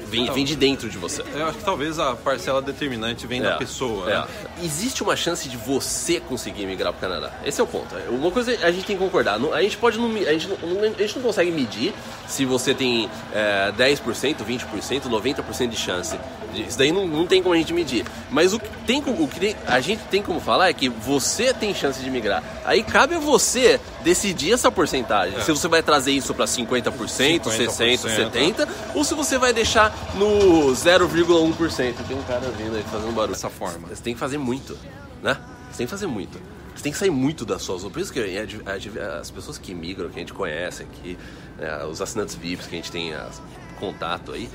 vem, 0.08 0.32
vem 0.32 0.46
de 0.46 0.56
dentro 0.56 0.90
de 0.90 0.98
você. 0.98 1.24
Eu 1.34 1.48
acho 1.48 1.58
que 1.58 1.64
talvez 1.66 2.00
a 2.00 2.16
parcela 2.16 2.62
determinante 2.62 3.28
vem 3.28 3.42
da 3.42 3.52
É, 3.56 3.58
pessoa. 3.58 4.10
é. 4.10 4.20
né? 4.20 4.28
Existe 4.64 5.04
uma 5.04 5.16
chance 5.16 5.48
de 5.48 5.58
você 5.58 6.20
conseguir 6.20 6.66
migrar 6.66 6.94
para 6.94 7.08
o 7.08 7.10
Canadá. 7.10 7.34
Esse 7.46 7.62
é 7.62 7.64
o 7.64 7.68
ponto. 7.68 7.96
Uma 8.10 8.32
coisa 8.32 8.52
a 8.66 8.72
gente 8.72 8.86
tem 8.86 8.98
que 8.98 9.04
concordar. 9.04 9.40
A 9.54 9.62
gente 9.62 9.78
pode 9.78 9.98
não, 9.98 10.12
a 10.12 10.34
gente 10.34 10.48
não, 10.48 10.58
a 10.82 11.02
gente 11.02 11.16
não 11.16 11.24
consegue 11.24 11.52
medir 11.52 11.94
se 12.28 12.46
você 12.46 12.74
tem 12.74 13.10
é, 13.34 13.72
10%, 13.78 14.38
20%, 14.44 15.02
90% 15.04 15.68
de 15.70 15.78
chance. 15.78 16.18
Isso 16.54 16.78
daí 16.78 16.92
não, 16.92 17.08
não 17.08 17.28
tem 17.28 17.42
como 17.42 17.54
a 17.54 17.58
gente 17.58 17.74
medir. 17.74 18.06
Mas 18.32 18.54
o 18.54 18.60
que, 18.60 18.70
tem, 18.86 19.00
o 19.00 19.28
que 19.28 19.56
a 19.66 19.80
gente 19.80 20.04
tem 20.06 20.22
como 20.22 20.40
falar 20.40 20.70
é 20.70 20.74
que 20.74 20.90
você 20.90 21.54
tem 21.54 21.74
chance 21.74 22.02
de 22.02 22.10
migrar. 22.10 22.44
Aí 22.66 22.84
cabe 22.84 23.16
a 23.16 23.20
você 23.20 23.80
decidir 24.04 24.54
essa 24.54 24.72
porcentagem. 24.72 25.38
É. 25.38 25.42
Se 25.42 25.52
você 25.52 25.68
vai 25.68 25.84
trazer 25.84 26.12
isso 26.12 26.34
para 26.34 26.46
50%, 26.46 26.92
60%, 26.92 27.42
50%, 27.42 28.32
70%, 28.32 28.68
ou 28.96 29.04
se 29.04 29.14
você 29.14 29.38
vai 29.38 29.54
deixar 29.54 29.94
no 30.16 30.72
0,1%. 30.72 31.94
Tem 32.08 32.18
um 32.18 32.24
cara 32.24 32.50
vindo 32.58 32.76
aí 32.76 32.84
fazendo 32.84 33.14
barulho. 33.14 33.34
Dessa 33.34 33.50
forma. 33.50 33.88
Você 33.90 34.02
tem 34.02 34.14
que 34.14 34.20
fazer 34.20 34.38
muito, 34.48 34.78
né? 35.22 35.38
Você 35.70 35.78
tem 35.80 35.86
que 35.86 35.92
fazer 35.92 36.08
muito. 36.08 36.40
Você 36.76 36.84
tem 36.84 36.92
que 36.92 36.98
sair 36.98 37.10
muito 37.12 37.44
da 37.46 37.60
sua 37.60 37.78
zona. 37.78 37.92
Por 37.92 38.00
isso 38.02 38.14
que 38.14 38.20
é 38.20 38.36
é 38.36 39.20
as 39.20 39.30
pessoas 39.30 39.58
que 39.58 39.74
migram, 39.74 40.10
que 40.10 40.16
a 40.18 40.20
gente 40.20 40.34
conhece 40.34 40.84
aqui, 40.84 41.18
né, 41.58 41.84
os 41.86 42.02
assinantes 42.02 42.36
VIPs 42.36 42.68
que 42.68 42.76
a 42.76 42.78
gente 42.78 42.92
tem 42.92 43.14
as- 43.14 43.42
contato 43.80 44.32
aí, 44.32 44.50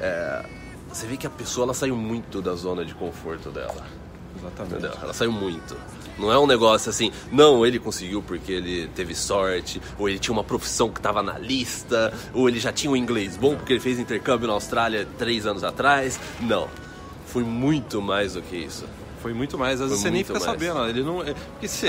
é, 0.00 0.44
você 0.88 1.06
vê 1.06 1.16
que 1.16 1.26
a 1.26 1.30
pessoa 1.30 1.64
ela 1.66 1.74
saiu 1.74 1.96
muito 1.96 2.42
da 2.42 2.54
zona 2.54 2.84
de 2.84 2.94
conforto 2.94 3.50
dela. 3.50 3.86
Exatamente. 4.38 4.72
Entendeu? 4.74 4.98
Ela 5.02 5.12
saiu 5.14 5.32
muito. 5.32 5.76
Não 6.18 6.32
é 6.32 6.38
um 6.38 6.46
negócio 6.46 6.88
assim, 6.90 7.12
não, 7.30 7.64
ele 7.66 7.78
conseguiu 7.78 8.22
porque 8.22 8.52
ele 8.52 8.88
teve 8.94 9.14
sorte, 9.14 9.80
ou 9.98 10.08
ele 10.08 10.18
tinha 10.18 10.32
uma 10.32 10.44
profissão 10.44 10.90
que 10.90 10.98
estava 10.98 11.22
na 11.22 11.38
lista, 11.38 12.12
ou 12.34 12.48
ele 12.48 12.58
já 12.58 12.72
tinha 12.72 12.90
um 12.90 12.96
inglês 12.96 13.36
bom 13.36 13.54
porque 13.54 13.72
ele 13.74 13.80
fez 13.80 13.98
intercâmbio 13.98 14.46
na 14.48 14.54
Austrália 14.54 15.06
três 15.18 15.46
anos 15.46 15.62
atrás. 15.62 16.18
Não. 16.40 16.68
Foi 17.26 17.44
muito 17.44 18.00
mais 18.00 18.32
do 18.34 18.40
que 18.42 18.56
isso. 18.56 18.86
Foi 19.22 19.32
muito 19.32 19.58
mais. 19.58 19.80
Às 19.80 19.88
vezes 19.90 20.02
você 20.02 20.10
nem 20.10 20.22
fica 20.22 20.38
mais. 20.38 20.44
sabendo. 20.44 20.86
Ele 20.88 21.02
não. 21.02 21.22
É, 21.22 21.34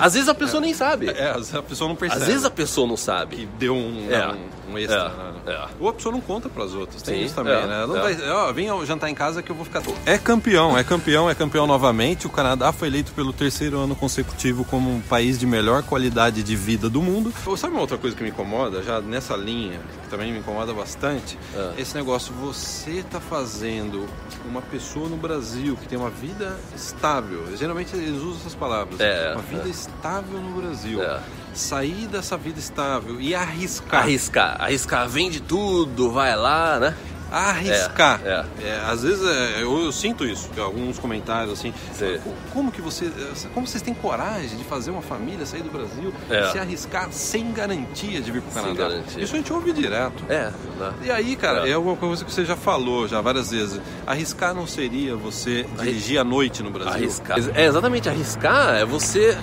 Às 0.01 0.13
vezes 0.13 0.27
a 0.29 0.33
pessoa 0.35 0.61
nem 0.61 0.73
sabe. 0.73 1.09
É, 1.09 1.29
às 1.29 1.35
vezes 1.37 1.55
a 1.55 1.61
pessoa 1.63 1.87
não 1.87 1.95
percebe. 1.95 2.21
Às 2.21 2.27
vezes 2.27 2.45
a 2.45 2.49
pessoa 2.51 2.87
não 2.87 2.97
sabe. 2.97 3.35
que 3.37 3.45
deu 3.57 3.75
um, 3.75 4.07
É. 4.11 4.27
um, 4.69 4.73
um 4.73 4.77
extra. 4.77 4.97
É. 4.97 5.09
né? 5.09 5.33
É. 5.47 5.67
Ou 5.79 5.89
a 5.89 5.93
pessoa 5.93 6.11
não 6.13 6.21
conta 6.21 6.49
pras 6.49 6.73
outras. 6.73 7.01
Tem 7.01 7.19
Sim. 7.19 7.25
isso 7.25 7.35
também, 7.35 7.53
É. 7.53 7.65
né? 7.67 7.85
Não 7.87 7.97
É. 7.97 8.01
vai, 8.13 8.29
ó, 8.31 8.51
vem 8.51 8.67
jantar 8.85 9.09
em 9.09 9.15
casa 9.15 9.41
que 9.41 9.49
eu 9.51 9.55
vou 9.55 9.65
ficar. 9.65 9.81
É 10.05 10.17
campeão, 10.17 10.77
é 10.77 10.83
campeão, 10.83 11.29
é 11.29 11.35
campeão 11.35 11.67
novamente. 11.67 12.25
O 12.27 12.29
Canadá 12.29 12.71
foi 12.71 12.87
eleito 12.87 13.11
pelo 13.13 13.31
terceiro 13.33 13.77
ano 13.79 13.95
consecutivo 13.95 14.63
como 14.65 14.89
um 14.93 15.01
país 15.01 15.37
de 15.37 15.45
melhor 15.45 15.83
qualidade 15.83 16.43
de 16.43 16.55
vida 16.55 16.89
do 16.89 17.01
mundo. 17.01 17.33
Sabe 17.57 17.73
uma 17.73 17.81
outra 17.81 17.97
coisa 17.97 18.15
que 18.15 18.23
me 18.23 18.29
incomoda, 18.29 18.81
já 18.83 18.99
nessa 19.01 19.35
linha, 19.35 19.79
que 20.03 20.09
também 20.09 20.31
me 20.31 20.39
incomoda 20.39 20.73
bastante? 20.73 21.37
É. 21.55 21.81
Esse 21.81 21.95
negócio, 21.95 22.33
você 22.33 23.03
tá 23.09 23.19
fazendo 23.19 24.05
uma 24.49 24.61
pessoa 24.61 25.09
no 25.09 25.17
Brasil 25.17 25.75
que 25.75 25.87
tem 25.87 25.97
uma 25.97 26.09
vida 26.09 26.55
estável. 26.75 27.26
Geralmente 27.57 27.95
eles 27.95 28.21
usam 28.21 28.37
essas 28.41 28.55
palavras. 28.55 28.99
É, 28.99 29.33
uma 29.33 29.41
vida 29.41 29.67
é. 29.67 29.69
estável 29.69 30.39
no 30.39 30.61
Brasil. 30.61 31.01
É. 31.01 31.19
Sair 31.53 32.07
dessa 32.07 32.37
vida 32.37 32.59
estável 32.59 33.19
e 33.19 33.33
arriscar. 33.33 34.01
Arriscar. 34.01 34.61
Arriscar, 34.61 35.07
vende 35.07 35.41
tudo, 35.41 36.11
vai 36.11 36.35
lá, 36.35 36.79
né? 36.79 36.95
Arriscar. 37.39 38.21
É, 38.25 38.45
É, 38.63 38.81
às 38.87 39.03
vezes 39.03 39.25
é, 39.25 39.61
eu, 39.63 39.77
eu 39.85 39.91
sinto 39.91 40.25
isso, 40.25 40.49
alguns 40.57 40.97
comentários 40.99 41.53
assim. 41.53 41.73
Sim. 41.93 42.19
"Co- 42.23 42.33
Como 42.53 42.71
que 42.71 42.81
você. 42.81 43.11
Como 43.53 43.67
vocês 43.67 43.81
têm 43.81 43.93
coragem 43.93 44.57
de 44.57 44.63
fazer 44.63 44.91
uma 44.91 45.01
família 45.01 45.45
sair 45.45 45.61
do 45.61 45.69
Brasil 45.71 46.13
É. 46.29 46.41
e 46.47 46.51
se 46.51 46.59
arriscar 46.59 47.11
sem 47.11 47.51
garantia 47.51 48.21
de 48.21 48.31
vir 48.31 48.41
pro 48.41 48.51
Sem 48.53 48.61
Canadá? 48.63 48.89
garantia. 48.89 49.23
Isso 49.23 49.33
a 49.33 49.37
gente 49.37 49.51
ouve 49.53 49.71
direto. 49.71 50.23
É, 50.29 50.51
né? 50.79 50.93
E 51.03 51.11
aí, 51.11 51.35
cara, 51.35 51.67
É. 51.67 51.71
é. 51.71 51.77
uma 51.77 51.95
coisa 51.95 52.23
que 52.25 52.31
você 52.31 52.43
já 52.45 52.55
falou 52.55 53.07
já 53.07 53.21
várias 53.21 53.51
vezes. 53.51 53.79
Arriscar 54.05 54.53
não 54.53 54.65
seria 54.67 55.15
você 55.15 55.65
dirigir 55.79 56.19
à 56.19 56.23
noite 56.23 56.61
no 56.63 56.71
Brasil. 56.71 56.93
Arriscar. 56.93 57.37
É, 57.55 57.65
exatamente, 57.65 58.09
arriscar 58.09 58.75
é 58.75 58.85
você. 58.85 59.37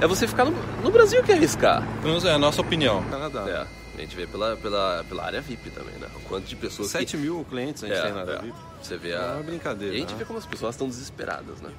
É 0.00 0.06
você 0.06 0.26
ficar 0.26 0.44
no, 0.44 0.52
no 0.82 0.90
Brasil 0.90 1.22
que 1.22 1.30
é 1.30 1.34
arriscar. 1.36 1.82
É 2.24 2.30
a 2.32 2.38
nossa 2.38 2.60
opinião. 2.60 3.02
Canadá. 3.04 3.44
É. 3.48 3.81
A 4.02 4.04
gente 4.04 4.16
vê 4.16 4.26
pela, 4.26 4.56
pela, 4.56 5.04
pela 5.08 5.24
área 5.24 5.40
VIP 5.40 5.70
também, 5.70 5.94
né? 5.94 6.08
O 6.16 6.20
quanto 6.28 6.46
de 6.46 6.56
pessoas 6.56 6.90
7 6.90 7.12
que... 7.12 7.16
mil 7.16 7.44
clientes 7.48 7.84
a 7.84 7.86
gente 7.86 7.96
É, 7.98 8.02
tem 8.02 8.12
na 8.12 8.20
é. 8.20 8.38
VIP. 8.40 8.54
Você 8.82 8.96
vê 8.96 9.10
É 9.10 9.16
a... 9.16 9.34
uma 9.34 9.42
brincadeira, 9.44 9.94
E 9.94 9.96
a 9.98 10.00
gente 10.00 10.12
né? 10.12 10.18
vê 10.18 10.24
como 10.24 10.38
as 10.38 10.46
pessoas 10.46 10.74
estão 10.74 10.88
desesperadas, 10.88 11.60
né? 11.60 11.70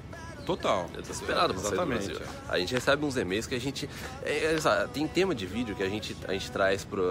Total. 0.45 0.89
Tô 0.93 1.01
desesperado 1.01 1.53
pra 1.53 1.63
sair 1.63 1.77
do 1.77 1.93
Exatamente. 1.93 2.21
A 2.49 2.59
gente 2.59 2.73
recebe 2.73 3.05
uns 3.05 3.15
e-mails 3.15 3.47
que 3.47 3.55
a 3.55 3.59
gente. 3.59 3.89
é, 4.23 4.55
é, 4.55 4.87
tem 4.93 5.07
tema 5.07 5.33
de 5.33 5.45
vídeo 5.45 5.75
que 5.75 5.83
a 5.83 5.89
gente, 5.89 6.15
a 6.27 6.33
gente 6.33 6.51
traz 6.51 6.83
pro. 6.83 7.03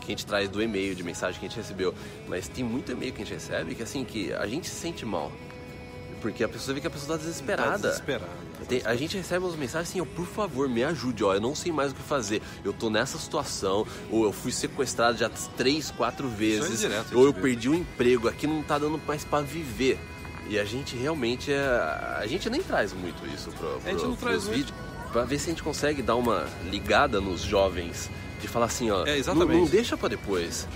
que 0.00 0.06
a 0.06 0.10
gente 0.10 0.24
traz 0.26 0.48
do 0.48 0.62
e-mail, 0.62 0.94
de 0.94 1.02
mensagem 1.02 1.38
que 1.38 1.46
a 1.46 1.48
gente 1.48 1.58
recebeu. 1.58 1.94
Mas 2.28 2.48
tem 2.48 2.64
muito 2.64 2.92
e-mail 2.92 3.12
que 3.12 3.22
a 3.22 3.24
gente 3.24 3.34
recebe 3.34 3.74
que 3.74 3.82
assim, 3.82 4.04
que 4.04 4.32
a 4.32 4.46
gente 4.46 4.68
se 4.68 4.74
sente 4.74 5.04
mal. 5.04 5.30
Porque 6.20 6.44
a 6.44 6.48
pessoa 6.48 6.74
vê 6.74 6.80
que 6.80 6.86
a 6.86 6.90
pessoa 6.90 7.16
tá 7.16 7.24
desesperada. 7.24 7.70
Tá 7.70 7.76
desesperada. 7.88 8.50
Tem- 8.68 8.82
a 8.84 8.94
gente 8.94 9.16
recebe 9.16 9.44
umas 9.44 9.56
mensagens 9.56 9.88
assim, 9.88 10.00
ó, 10.00 10.04
por 10.04 10.26
favor, 10.26 10.68
me 10.68 10.84
ajude, 10.84 11.24
ó, 11.24 11.34
eu 11.34 11.40
não 11.40 11.54
sei 11.54 11.72
mais 11.72 11.92
o 11.92 11.94
que 11.94 12.02
fazer. 12.02 12.42
Eu 12.62 12.72
tô 12.72 12.90
nessa 12.90 13.18
situação, 13.18 13.86
ou 14.10 14.24
eu 14.24 14.32
fui 14.32 14.52
sequestrado 14.52 15.16
já 15.16 15.30
três, 15.56 15.90
quatro 15.90 16.28
vezes, 16.28 16.80
direto, 16.80 17.14
a 17.14 17.18
ou 17.18 17.24
eu 17.24 17.32
vê. 17.32 17.40
perdi 17.40 17.68
o 17.68 17.74
emprego, 17.74 18.28
aqui 18.28 18.46
não 18.46 18.62
tá 18.62 18.78
dando 18.78 19.00
mais 19.06 19.24
pra 19.24 19.40
viver. 19.40 19.98
E 20.48 20.58
a 20.58 20.64
gente 20.64 20.96
realmente 20.96 21.52
é. 21.52 22.18
A 22.20 22.26
gente 22.26 22.50
nem 22.50 22.60
traz 22.62 22.92
muito 22.92 23.24
isso 23.34 23.50
pro, 23.52 23.68
pro, 23.78 23.88
A 23.88 23.92
gente 23.92 24.02
não 24.04 24.16
pros 24.16 24.44
traz 24.44 24.48
vídeos. 24.48 24.74
Pra 25.12 25.24
ver 25.24 25.38
se 25.38 25.46
a 25.46 25.50
gente 25.50 25.62
consegue 25.62 26.02
dar 26.02 26.16
uma 26.16 26.44
ligada 26.70 27.20
nos 27.20 27.40
jovens. 27.40 28.10
De 28.40 28.48
falar 28.48 28.66
assim, 28.66 28.90
ó. 28.90 29.06
É, 29.06 29.18
exatamente. 29.18 29.52
Não, 29.52 29.60
não 29.60 29.66
deixa 29.66 29.96
pra 29.96 30.08
depois. 30.08 30.66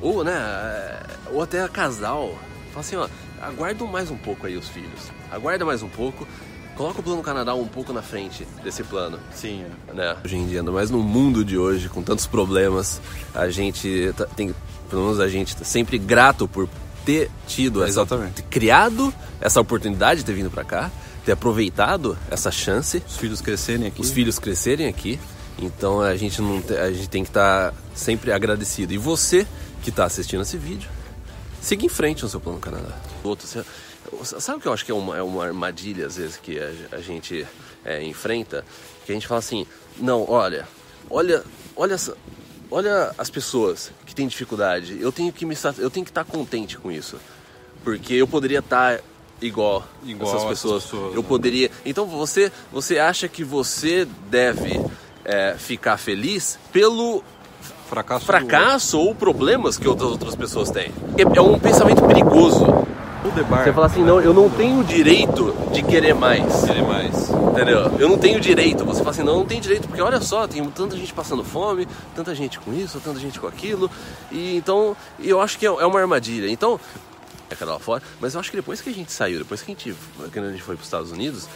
Ou, 0.00 0.22
né? 0.24 0.32
é, 0.34 1.02
Ou 1.30 1.40
até 1.42 1.66
casal. 1.68 2.38
Fala 2.72 2.80
assim, 2.80 2.96
ó. 2.96 3.08
Aguarda 3.42 3.84
mais 3.84 4.08
um 4.10 4.16
pouco 4.16 4.46
aí 4.46 4.56
os 4.56 4.68
filhos. 4.68 5.10
Aguarda 5.30 5.64
mais 5.64 5.82
um 5.82 5.88
pouco. 5.88 6.26
Coloca 6.76 7.00
o 7.00 7.02
plano 7.02 7.22
Canadá 7.22 7.54
um 7.54 7.66
pouco 7.66 7.92
na 7.92 8.00
frente 8.00 8.46
desse 8.64 8.82
plano 8.84 9.18
Sim, 9.34 9.64
é. 9.88 9.92
né? 9.92 10.16
Hoje 10.24 10.36
em 10.36 10.46
dia, 10.46 10.60
ainda 10.60 10.70
mais 10.70 10.90
no 10.90 11.00
mundo 11.00 11.44
de 11.44 11.58
hoje, 11.58 11.88
com 11.88 12.02
tantos 12.02 12.26
problemas, 12.26 13.00
a 13.34 13.50
gente 13.50 14.10
tá- 14.16 14.24
tem, 14.26 14.54
pelo 14.88 15.02
menos 15.02 15.20
a 15.20 15.28
gente 15.28 15.54
tá 15.54 15.64
sempre 15.64 15.98
grato 15.98 16.48
por 16.48 16.66
ter 17.04 17.30
tido 17.46 17.82
essa, 17.84 18.06
ter 18.06 18.42
criado 18.48 19.12
essa 19.40 19.60
oportunidade 19.60 20.20
de 20.20 20.26
ter 20.26 20.32
vindo 20.32 20.50
pra 20.50 20.64
cá, 20.64 20.90
ter 21.26 21.32
aproveitado 21.32 22.16
essa 22.30 22.50
chance, 22.50 23.02
Os 23.06 23.16
filhos 23.18 23.40
crescerem 23.42 23.88
aqui. 23.88 24.00
os 24.00 24.10
filhos 24.10 24.38
crescerem 24.38 24.86
aqui. 24.86 25.20
Então 25.58 26.00
a 26.00 26.16
gente 26.16 26.40
não 26.40 26.62
a 26.80 26.90
gente 26.90 27.08
tem 27.08 27.22
que 27.22 27.28
estar 27.30 27.74
sempre 27.94 28.32
agradecido. 28.32 28.94
E 28.94 28.98
você 28.98 29.46
que 29.82 29.90
está 29.90 30.04
assistindo 30.06 30.40
esse 30.42 30.56
vídeo, 30.56 30.88
siga 31.62 31.86
em 31.86 31.88
frente 31.88 32.22
no 32.22 32.28
seu 32.28 32.40
plano 32.40 32.58
Canadá. 32.58 32.94
Outro, 33.24 33.46
você- 33.46 33.64
sabe 34.40 34.58
o 34.58 34.60
que 34.60 34.68
eu 34.68 34.72
acho 34.72 34.84
que 34.84 34.90
é 34.90 34.94
uma, 34.94 35.16
é 35.16 35.22
uma 35.22 35.44
armadilha 35.44 36.06
às 36.06 36.16
vezes 36.16 36.36
que 36.36 36.58
a, 36.58 36.96
a 36.96 37.00
gente 37.00 37.46
é, 37.84 38.02
enfrenta? 38.02 38.64
Que 39.06 39.12
a 39.12 39.14
gente 39.14 39.26
fala 39.26 39.38
assim, 39.38 39.66
não, 39.96 40.28
olha, 40.28 40.68
olha, 41.08 41.42
olha 41.76 41.96
olha 42.70 43.14
as 43.18 43.28
pessoas 43.28 43.92
que 44.06 44.14
têm 44.14 44.26
dificuldade. 44.26 44.98
Eu 45.00 45.12
tenho 45.12 45.30
que 45.32 45.44
me, 45.44 45.54
eu 45.78 45.90
tenho 45.90 46.04
que 46.04 46.10
estar 46.10 46.24
contente 46.24 46.78
com 46.78 46.90
isso, 46.90 47.18
porque 47.84 48.14
eu 48.14 48.26
poderia 48.26 48.60
estar 48.60 48.98
igual, 49.42 49.86
Igual 50.04 50.30
essas 50.30 50.42
essas 50.44 50.48
pessoas. 50.62 50.84
pessoas, 50.84 51.14
eu 51.14 51.22
né? 51.22 51.28
poderia. 51.28 51.70
Então 51.84 52.06
você, 52.06 52.50
você 52.72 52.98
acha 52.98 53.28
que 53.28 53.44
você 53.44 54.06
deve 54.30 54.80
é, 55.24 55.54
ficar 55.58 55.98
feliz 55.98 56.58
pelo 56.72 57.22
Fracasso. 57.92 58.24
fracasso 58.24 58.98
ou 58.98 59.14
problemas 59.14 59.76
que 59.76 59.86
outras 59.86 60.10
outras 60.10 60.34
pessoas 60.34 60.70
têm? 60.70 60.90
É, 61.18 61.38
é 61.38 61.42
um 61.42 61.58
pensamento 61.58 62.02
perigoso. 62.06 62.64
O. 62.64 63.30
Você 63.30 63.72
fala 63.72 63.86
assim, 63.86 64.02
não, 64.02 64.18
eu 64.18 64.32
não 64.32 64.48
tenho 64.48 64.82
direito 64.82 65.54
de 65.70 65.82
querer 65.82 66.14
mais. 66.14 66.64
Querer 66.64 66.82
mais. 66.82 67.28
Entendeu? 67.28 67.92
Eu 67.98 68.08
não 68.08 68.16
tenho 68.16 68.40
direito. 68.40 68.82
Você 68.86 69.00
fala 69.00 69.10
assim, 69.10 69.22
não, 69.22 69.40
não 69.40 69.46
tenho 69.46 69.60
direito, 69.60 69.86
porque 69.86 70.00
olha 70.00 70.22
só, 70.22 70.48
tem 70.48 70.64
tanta 70.70 70.96
gente 70.96 71.12
passando 71.12 71.44
fome, 71.44 71.86
tanta 72.16 72.34
gente 72.34 72.58
com 72.58 72.72
isso, 72.72 72.98
tanta 72.98 73.20
gente 73.20 73.38
com 73.38 73.46
aquilo. 73.46 73.90
E 74.30 74.56
então, 74.56 74.96
eu 75.20 75.38
acho 75.38 75.58
que 75.58 75.66
é 75.66 75.68
é 75.68 75.86
uma 75.86 76.00
armadilha. 76.00 76.48
Então, 76.50 76.80
é 77.50 77.54
cada 77.54 77.72
lá 77.72 77.78
fora, 77.78 78.02
mas 78.20 78.32
eu 78.32 78.40
acho 78.40 78.50
que 78.50 78.56
depois 78.56 78.80
que 78.80 78.88
a 78.88 78.94
gente 78.94 79.12
saiu, 79.12 79.38
depois 79.38 79.60
que 79.60 79.70
a 79.70 79.74
gente, 79.74 79.94
que 80.32 80.38
a 80.38 80.50
gente 80.50 80.62
foi 80.62 80.74
para 80.74 80.80
os 80.80 80.86
Estados 80.86 81.12
Unidos, 81.12 81.46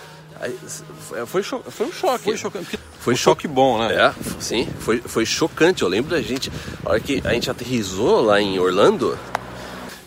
foi, 1.27 1.43
cho- 1.43 1.63
foi 1.69 1.87
um 1.87 1.93
choque. 1.93 2.25
Foi 2.25 2.37
chocante. 2.37 2.79
Foi 3.01 3.15
um 3.15 3.17
choque 3.17 3.47
bom, 3.49 3.79
né? 3.79 3.95
É, 3.95 4.15
sim, 4.41 4.69
foi, 4.81 4.99
foi 5.01 5.25
chocante. 5.25 5.83
Eu 5.83 5.89
lembro 5.89 6.11
da 6.11 6.21
gente, 6.21 6.51
a 6.85 6.91
hora 6.91 7.01
que 7.01 7.23
a 7.25 7.33
gente 7.33 7.51
aterrizou 7.51 8.21
lá 8.21 8.41
em 8.41 8.59
Orlando, 8.59 9.19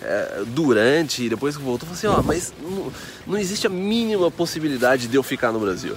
é, 0.02 0.44
durante 0.48 1.24
e 1.26 1.30
depois 1.30 1.56
que 1.58 1.64
voltou, 1.64 1.88
eu 1.90 1.96
falei 1.96 2.14
assim: 2.16 2.20
ó, 2.20 2.24
mas 2.24 2.54
não, 2.62 2.92
não 3.28 3.38
existe 3.38 3.66
a 3.68 3.70
mínima 3.70 4.30
possibilidade 4.30 5.08
de 5.08 5.16
eu 5.16 5.24
ficar 5.24 5.52
no 5.52 5.60
Brasil. 5.60 5.96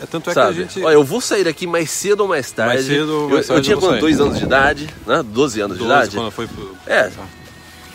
É 0.00 0.04
tanto 0.04 0.28
é 0.30 0.34
Sabe? 0.34 0.54
que 0.54 0.60
a 0.60 0.62
gente. 0.64 0.84
Olha, 0.84 0.94
eu 0.94 1.02
vou 1.04 1.20
sair 1.20 1.44
daqui 1.44 1.66
mais 1.66 1.90
cedo 1.90 2.20
ou 2.20 2.28
mais 2.28 2.50
tarde. 2.50 2.74
Mais 2.74 2.86
cedo 2.86 3.08
ou 3.14 3.22
eu, 3.22 3.28
mais 3.30 3.48
eu 3.48 3.54
tarde 3.54 3.62
tinha 3.64 3.74
eu 3.76 3.80
vou 3.80 3.88
quanto? 3.88 4.00
sair. 4.00 4.00
Dois 4.00 4.20
anos 4.20 4.38
de 4.38 4.44
idade, 4.44 4.90
né? 5.06 5.22
12 5.22 5.60
anos 5.60 5.78
de 5.78 5.84
12, 5.84 5.92
idade. 5.94 6.16
quando 6.16 6.30
foi. 6.30 6.48
É, 6.86 7.10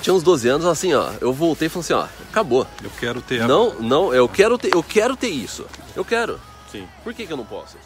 tinha 0.02 0.14
uns 0.14 0.24
12 0.24 0.48
anos, 0.50 0.66
assim, 0.66 0.94
ó. 0.94 1.12
Eu 1.22 1.32
voltei 1.32 1.68
e 1.68 1.70
falei 1.70 1.84
assim: 1.84 1.94
ó, 1.94 2.08
acabou. 2.30 2.68
Eu 2.84 2.92
quero 3.00 3.22
ter. 3.22 3.48
Não, 3.48 3.74
não, 3.80 4.14
eu 4.14 4.28
quero 4.28 4.58
ter, 4.58 4.74
eu 4.74 4.84
quero 4.84 5.16
ter 5.16 5.30
isso. 5.30 5.66
Eu 5.96 6.04
quero. 6.04 6.40
Sim. 6.72 6.88
Por 7.04 7.14
que, 7.14 7.26
que 7.26 7.34
eu 7.34 7.38
não 7.38 7.46
posso? 7.46 7.78